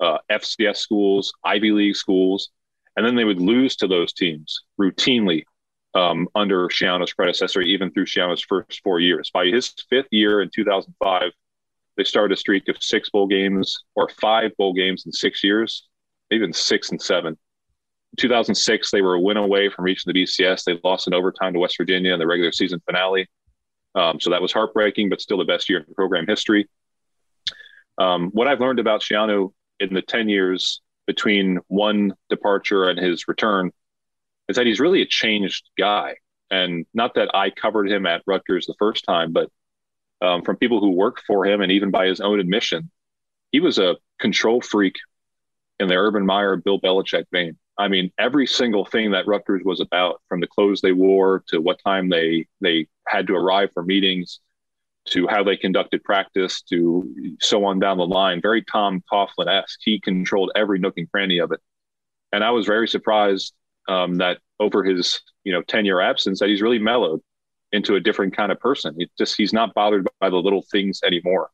[0.00, 2.50] uh, FCS schools, Ivy League schools,
[2.96, 5.44] and then they would lose to those teams routinely
[5.94, 9.30] um, under Schiano's predecessor, even through Schiano's first four years.
[9.30, 11.32] By his fifth year in 2005,
[11.96, 15.88] they started a streak of six bowl games or five bowl games in six years,
[16.30, 17.28] even six and seven.
[17.28, 20.64] In 2006, they were a win away from reaching the BCS.
[20.64, 23.28] They lost in overtime to West Virginia in the regular season finale.
[23.94, 26.68] Um, so that was heartbreaking, but still the best year in program history.
[27.98, 33.28] Um, what I've learned about Schiano in the 10 years between one departure and his
[33.28, 33.70] return
[34.48, 36.16] is that he's really a changed guy.
[36.50, 39.50] And not that I covered him at Rutgers the first time, but
[40.22, 42.90] um, from people who work for him and even by his own admission,
[43.52, 44.94] he was a control freak
[45.78, 47.58] in the Urban Meyer, Bill Belichick vein.
[47.78, 51.60] I mean, every single thing that Rutgers was about, from the clothes they wore to
[51.60, 54.40] what time they they had to arrive for meetings,
[55.06, 58.40] to how they conducted practice to so on down the line.
[58.40, 59.78] Very Tom Coughlin esque.
[59.82, 61.60] He controlled every nook and cranny of it,
[62.32, 63.54] and I was very surprised
[63.88, 67.20] um, that over his you know ten year absence that he's really mellowed
[67.72, 68.94] into a different kind of person.
[68.98, 71.50] He just he's not bothered by the little things anymore.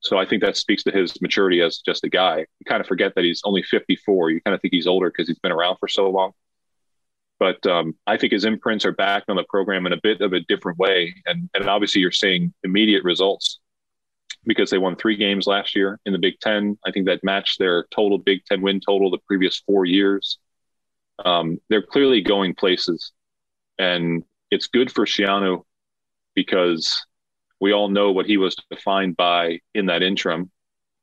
[0.00, 2.38] So I think that speaks to his maturity as just a guy.
[2.38, 4.30] You kind of forget that he's only 54.
[4.30, 6.32] You kind of think he's older because he's been around for so long
[7.40, 10.34] but um, I think his imprints are back on the program in a bit of
[10.34, 11.14] a different way.
[11.24, 13.58] And, and obviously, you're seeing immediate results
[14.44, 16.78] because they won three games last year in the Big Ten.
[16.86, 20.38] I think that matched their total Big Ten win total the previous four years.
[21.24, 23.12] Um, they're clearly going places.
[23.78, 25.64] And it's good for Schiano
[26.34, 27.06] because
[27.58, 30.50] we all know what he was defined by in that interim,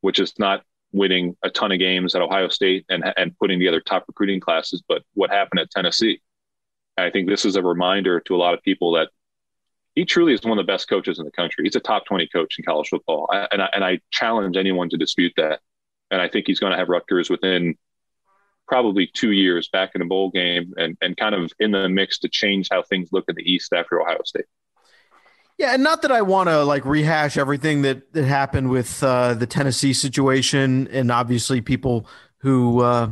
[0.01, 0.61] which is not
[0.91, 4.83] winning a ton of games at Ohio State and, and putting together top recruiting classes,
[4.88, 6.21] but what happened at Tennessee.
[6.97, 9.09] I think this is a reminder to a lot of people that
[9.95, 11.63] he truly is one of the best coaches in the country.
[11.63, 13.27] He's a top 20 coach in college football.
[13.31, 15.59] I, and, I, and I challenge anyone to dispute that.
[16.11, 17.75] And I think he's going to have Rutgers within
[18.67, 22.19] probably two years back in a bowl game and, and kind of in the mix
[22.19, 24.45] to change how things look in the East after Ohio State.
[25.57, 29.33] Yeah, and not that I want to like rehash everything that that happened with uh,
[29.33, 32.07] the Tennessee situation, and obviously people
[32.41, 33.09] who uh,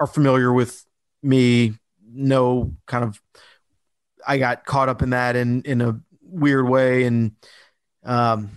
[0.00, 0.86] are familiar with
[1.22, 1.74] me
[2.10, 3.20] know kind of
[4.26, 7.32] I got caught up in that in in a weird way, and
[8.04, 8.50] um,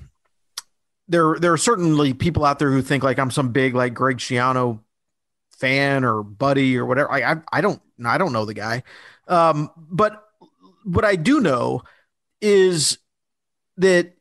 [1.07, 4.17] there there are certainly people out there who think like I'm some big like Greg
[4.17, 4.79] Schiano
[5.57, 7.11] fan or buddy or whatever.
[7.11, 8.83] I I, I don't I don't know the guy,
[9.27, 10.23] um, but
[10.83, 11.83] what I do know
[12.41, 12.97] is
[13.77, 14.13] that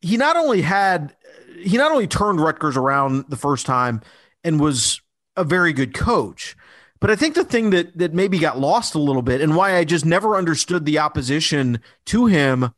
[0.00, 1.16] he not only had
[1.58, 4.02] he not only turned Rutgers around the first time
[4.44, 5.00] and was
[5.36, 6.56] a very good coach,
[7.00, 9.76] but I think the thing that that maybe got lost a little bit and why
[9.76, 12.72] I just never understood the opposition to him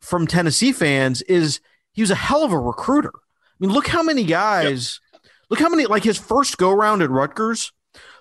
[0.00, 1.60] from Tennessee fans is
[1.92, 3.12] he was a hell of a recruiter.
[3.14, 5.22] I mean, look how many guys, yep.
[5.50, 7.72] look how many like his first go round at Rutgers.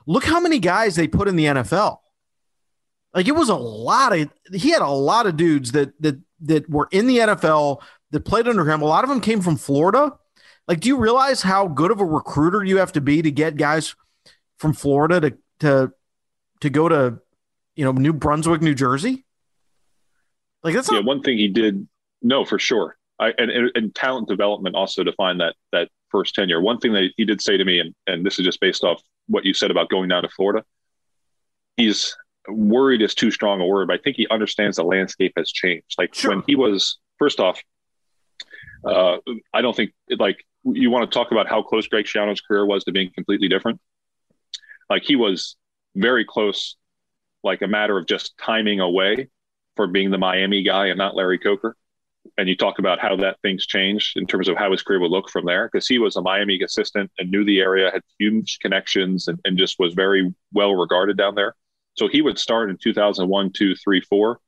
[0.05, 1.97] Look how many guys they put in the NFL.
[3.13, 6.69] Like it was a lot of he had a lot of dudes that that that
[6.69, 8.81] were in the NFL that played under him.
[8.81, 10.13] A lot of them came from Florida.
[10.67, 13.57] Like, do you realize how good of a recruiter you have to be to get
[13.57, 13.95] guys
[14.57, 15.91] from Florida to to
[16.61, 17.19] to go to
[17.75, 19.25] you know New Brunswick, New Jersey?
[20.63, 21.05] Like that's not- yeah.
[21.05, 21.87] One thing he did,
[22.21, 22.97] no, for sure.
[23.19, 26.61] I and, and, and talent development also defined that that first tenure.
[26.61, 29.01] One thing that he did say to me, and and this is just based off
[29.27, 30.63] what you said about going down to Florida.
[31.77, 32.15] He's
[32.47, 35.95] worried is too strong a word, but I think he understands the landscape has changed.
[35.97, 36.31] Like sure.
[36.31, 37.61] when he was first off,
[38.85, 39.17] uh,
[39.53, 42.83] I don't think like you want to talk about how close Greg Schiano's career was
[42.85, 43.79] to being completely different.
[44.89, 45.55] Like he was
[45.95, 46.75] very close,
[47.43, 49.29] like a matter of just timing away
[49.75, 51.75] for being the Miami guy and not Larry Coker.
[52.37, 55.11] And you talk about how that things changed in terms of how his career would
[55.11, 58.59] look from there, because he was a Miami assistant and knew the area, had huge
[58.59, 61.55] connections, and, and just was very well regarded down there.
[61.93, 64.39] So he would start in 2001, two, three, four,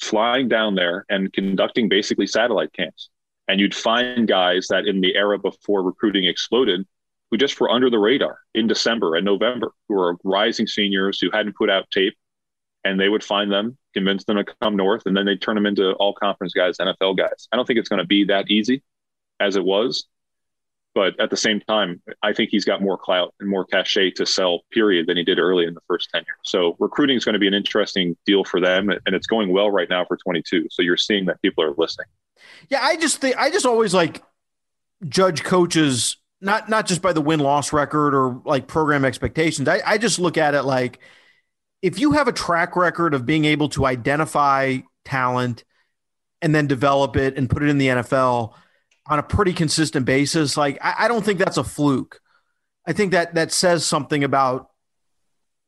[0.00, 3.10] flying down there and conducting basically satellite camps.
[3.48, 6.86] And you'd find guys that in the era before recruiting exploded
[7.30, 11.30] who just were under the radar in December and November, who were rising seniors who
[11.32, 12.14] hadn't put out tape.
[12.84, 15.66] And they would find them, convince them to come north, and then they'd turn them
[15.66, 17.48] into all conference guys, NFL guys.
[17.50, 18.84] I don't think it's going to be that easy
[19.40, 20.06] as it was.
[20.94, 24.24] But at the same time, I think he's got more clout and more cachet to
[24.24, 26.38] sell, period, than he did early in the first tenure.
[26.44, 29.70] So recruiting is going to be an interesting deal for them, and it's going well
[29.70, 30.68] right now for 22.
[30.70, 32.06] So you're seeing that people are listening.
[32.70, 34.22] Yeah, I just think I just always like
[35.08, 39.68] judge coaches not not just by the win loss record or like program expectations.
[39.68, 41.00] I, I just look at it like
[41.82, 45.64] if you have a track record of being able to identify talent
[46.42, 48.54] and then develop it and put it in the NFL
[49.08, 52.20] on a pretty consistent basis, like I, I don't think that's a fluke.
[52.86, 54.70] I think that that says something about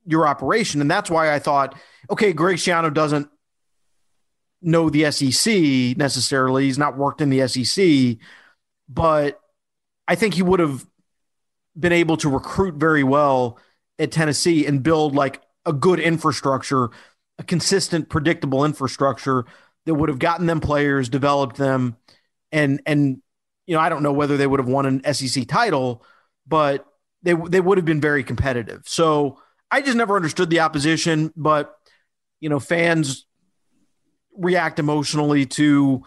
[0.07, 0.81] your operation.
[0.81, 1.79] And that's why I thought,
[2.11, 3.29] okay, Greg Schiano doesn't
[4.63, 6.65] know the SEC necessarily.
[6.65, 8.17] He's not worked in the SEC,
[8.89, 9.41] but
[10.09, 10.85] I think he would have
[11.79, 13.59] been able to recruit very well
[13.99, 16.89] at Tennessee and build like a good infrastructure,
[17.39, 19.45] a consistent, predictable infrastructure
[19.85, 21.97] that would have gotten them players, developed them,
[22.51, 23.23] and and
[23.67, 26.05] you know I don't know whether they would have won an SEC title,
[26.47, 26.87] but
[27.23, 28.83] they they would have been very competitive.
[28.87, 29.39] So
[29.71, 31.77] I just never understood the opposition, but
[32.41, 33.27] you know fans
[34.37, 36.03] react emotionally to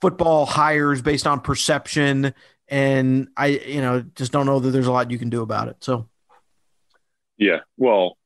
[0.00, 2.34] football hires based on perception
[2.68, 5.68] and i you know just don't know that there's a lot you can do about
[5.68, 5.76] it.
[5.80, 6.08] So
[7.38, 8.16] yeah well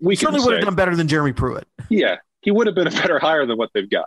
[0.00, 1.66] we certainly would have done better than jeremy pruitt.
[1.88, 4.06] Yeah he would have been a better hire than what they've got.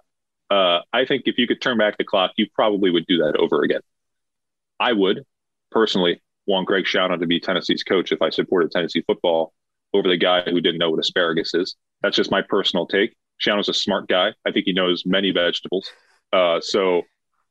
[0.50, 3.36] Uh, i think if you could turn back the clock you probably would do that
[3.38, 3.82] over again.
[4.80, 5.24] I would
[5.72, 9.54] personally want greg schiano to be tennessee's coach if i supported tennessee football
[9.94, 11.76] over the guy who didn't know what asparagus is.
[12.02, 13.16] That's just my personal take.
[13.42, 14.34] Schiano's a smart guy.
[14.46, 15.90] I think he knows many vegetables.
[16.34, 17.04] Uh, so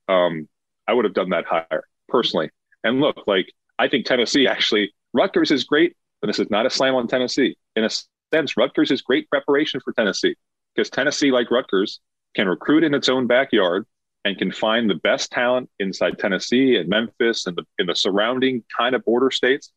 [0.08, 0.48] um,
[0.86, 2.50] I would have done that hire personally.
[2.84, 6.70] And look, like I think Tennessee actually, Rutgers is great, but this is not a
[6.70, 7.56] slam on Tennessee.
[7.74, 7.90] In a
[8.32, 10.36] sense, Rutgers is great preparation for Tennessee
[10.74, 12.00] because Tennessee, like Rutgers,
[12.34, 13.86] can recruit in its own backyard
[14.24, 18.64] and can find the best talent inside Tennessee and Memphis and the, in the surrounding
[18.76, 19.72] kind of border states.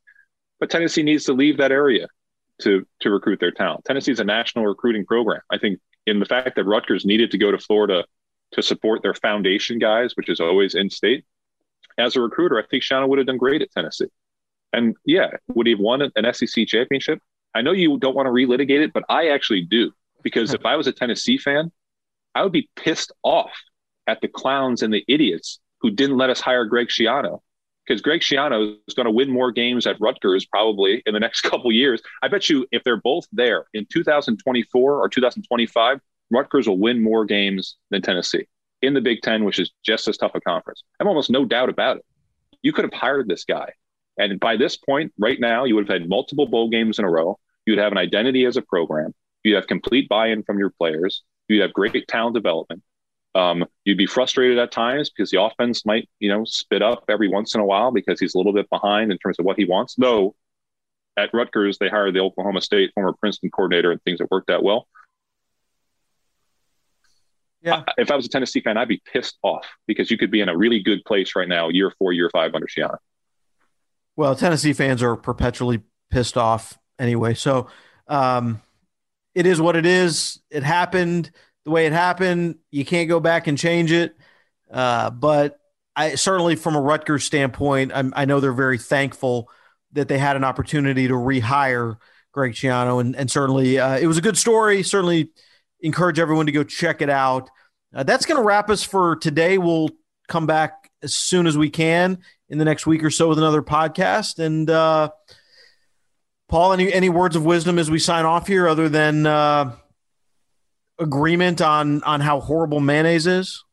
[0.60, 2.08] But Tennessee needs to leave that area
[2.64, 3.86] to to recruit their talent.
[3.86, 5.42] Tennessee is a national recruiting program.
[5.50, 8.04] I think in the fact that Rutgers needed to go to Florida
[8.52, 11.26] to support their foundation guys, which is always in state.
[12.00, 14.08] As a recruiter, I think Schiano would have done great at Tennessee.
[14.74, 17.20] And yeah, would he have won an SEC championship?
[17.54, 19.92] I know you don't want to relitigate it, but I actually do.
[20.24, 21.72] Because if I was a Tennessee fan,
[22.36, 23.52] I would be pissed off
[24.08, 27.40] at the clowns and the idiots who didn't let us hire Greg Schiano
[27.86, 31.42] because Greg Schiano is going to win more games at Rutgers probably in the next
[31.50, 32.02] couple years.
[32.22, 36.00] I bet you if they're both there in 2024 or 2025,
[36.32, 38.48] Rutgers will win more games than Tennessee
[38.82, 40.84] in the Big Ten, which is just as tough a conference.
[41.00, 42.06] I'm almost no doubt about it.
[42.62, 43.74] You could have hired this guy
[44.20, 47.10] And by this point, right now, you would have had multiple bowl games in a
[47.10, 47.40] row.
[47.66, 49.16] You'd have an identity as a program.
[49.44, 51.24] You'd have complete buy-in from your players.
[51.48, 52.84] You'd have great talent development.
[53.34, 57.30] Um, you'd be frustrated at times because the offense might, you know, spit up every
[57.30, 59.66] once in a while because he's a little bit behind in terms of what he
[59.66, 59.96] wants.
[59.96, 60.36] Though
[61.16, 64.64] at Rutgers, they hired the Oklahoma State former Princeton coordinator and things that worked out
[64.64, 64.88] well.
[67.62, 67.84] Yeah.
[67.98, 70.50] If I was a Tennessee fan, I'd be pissed off because you could be in
[70.50, 72.98] a really good place right now, year four, year five under Schiano.
[74.16, 77.34] Well, Tennessee fans are perpetually pissed off anyway.
[77.34, 77.68] So
[78.08, 78.62] um,
[79.36, 80.40] it is what it is.
[80.50, 81.32] It happened
[81.66, 82.58] the way it happened.
[82.72, 84.16] You can't go back and change it.
[84.72, 85.60] Uh, but
[85.96, 89.50] I certainly, from a Rutgers standpoint, I'm, i know they're very thankful
[89.94, 91.98] that they had an opportunity to rehire
[92.32, 94.84] Greg Schiano, and, and certainly uh, it was a good story.
[94.84, 95.30] Certainly
[95.82, 97.50] encourage everyone to go check it out.
[97.94, 99.58] Uh, that's going to wrap us for today.
[99.58, 99.90] We'll
[100.28, 102.20] come back as soon as we can
[102.50, 104.40] in the next week or so with another podcast.
[104.44, 105.10] And uh,
[106.48, 109.76] Paul, any any words of wisdom as we sign off here, other than uh,
[111.00, 113.64] agreement on on how horrible mayonnaise is?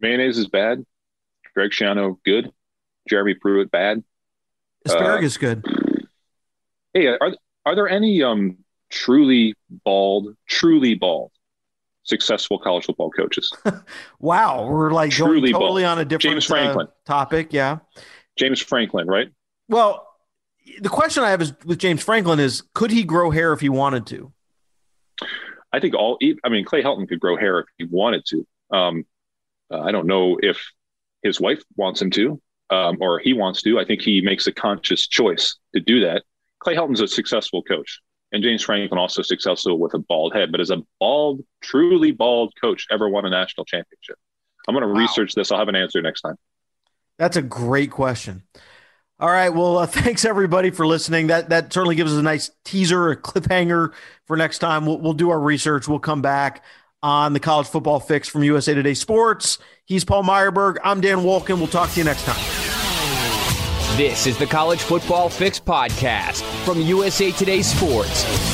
[0.00, 0.84] Mayonnaise is bad.
[1.54, 2.52] Greg Schiano good.
[3.08, 4.02] Jeremy Pruitt bad.
[4.84, 5.64] Asparagus uh, good.
[6.94, 8.58] Hey, are are there any um
[8.92, 11.32] truly bald, truly bald,
[12.04, 13.52] successful college football coaches?
[14.20, 15.92] wow, we're like truly going totally bald.
[15.92, 17.52] on a different James uh, Franklin uh, topic.
[17.52, 17.78] Yeah,
[18.36, 19.28] James Franklin, right?
[19.68, 20.06] Well,
[20.80, 23.68] the question I have is with James Franklin is could he grow hair if he
[23.68, 24.32] wanted to?
[25.72, 26.18] I think all.
[26.44, 28.46] I mean, Clay Helton could grow hair if he wanted to.
[28.70, 29.06] Um,
[29.70, 30.62] uh, I don't know if
[31.22, 32.40] his wife wants him to
[32.72, 33.78] um, or he wants to.
[33.78, 36.22] I think he makes a conscious choice to do that.
[36.60, 38.00] Clay Helton's a successful coach,
[38.32, 40.50] and James Franklin also successful with a bald head.
[40.50, 44.16] But as a bald, truly bald coach, ever won a national championship?
[44.66, 45.00] I'm going to wow.
[45.00, 45.52] research this.
[45.52, 46.36] I'll have an answer next time.
[47.18, 48.42] That's a great question.
[49.20, 49.50] All right.
[49.50, 51.28] Well, uh, thanks everybody for listening.
[51.28, 53.92] That that certainly gives us a nice teaser, a cliffhanger
[54.26, 54.86] for next time.
[54.86, 55.86] We'll, we'll do our research.
[55.86, 56.64] We'll come back
[57.02, 59.58] on the college football fix from USA Today Sports.
[59.84, 60.78] He's Paul Myerberg.
[60.82, 61.58] I'm Dan Wolken.
[61.58, 62.61] We'll talk to you next time.
[63.96, 68.51] This is the College Football Fix podcast from USA Today Sports.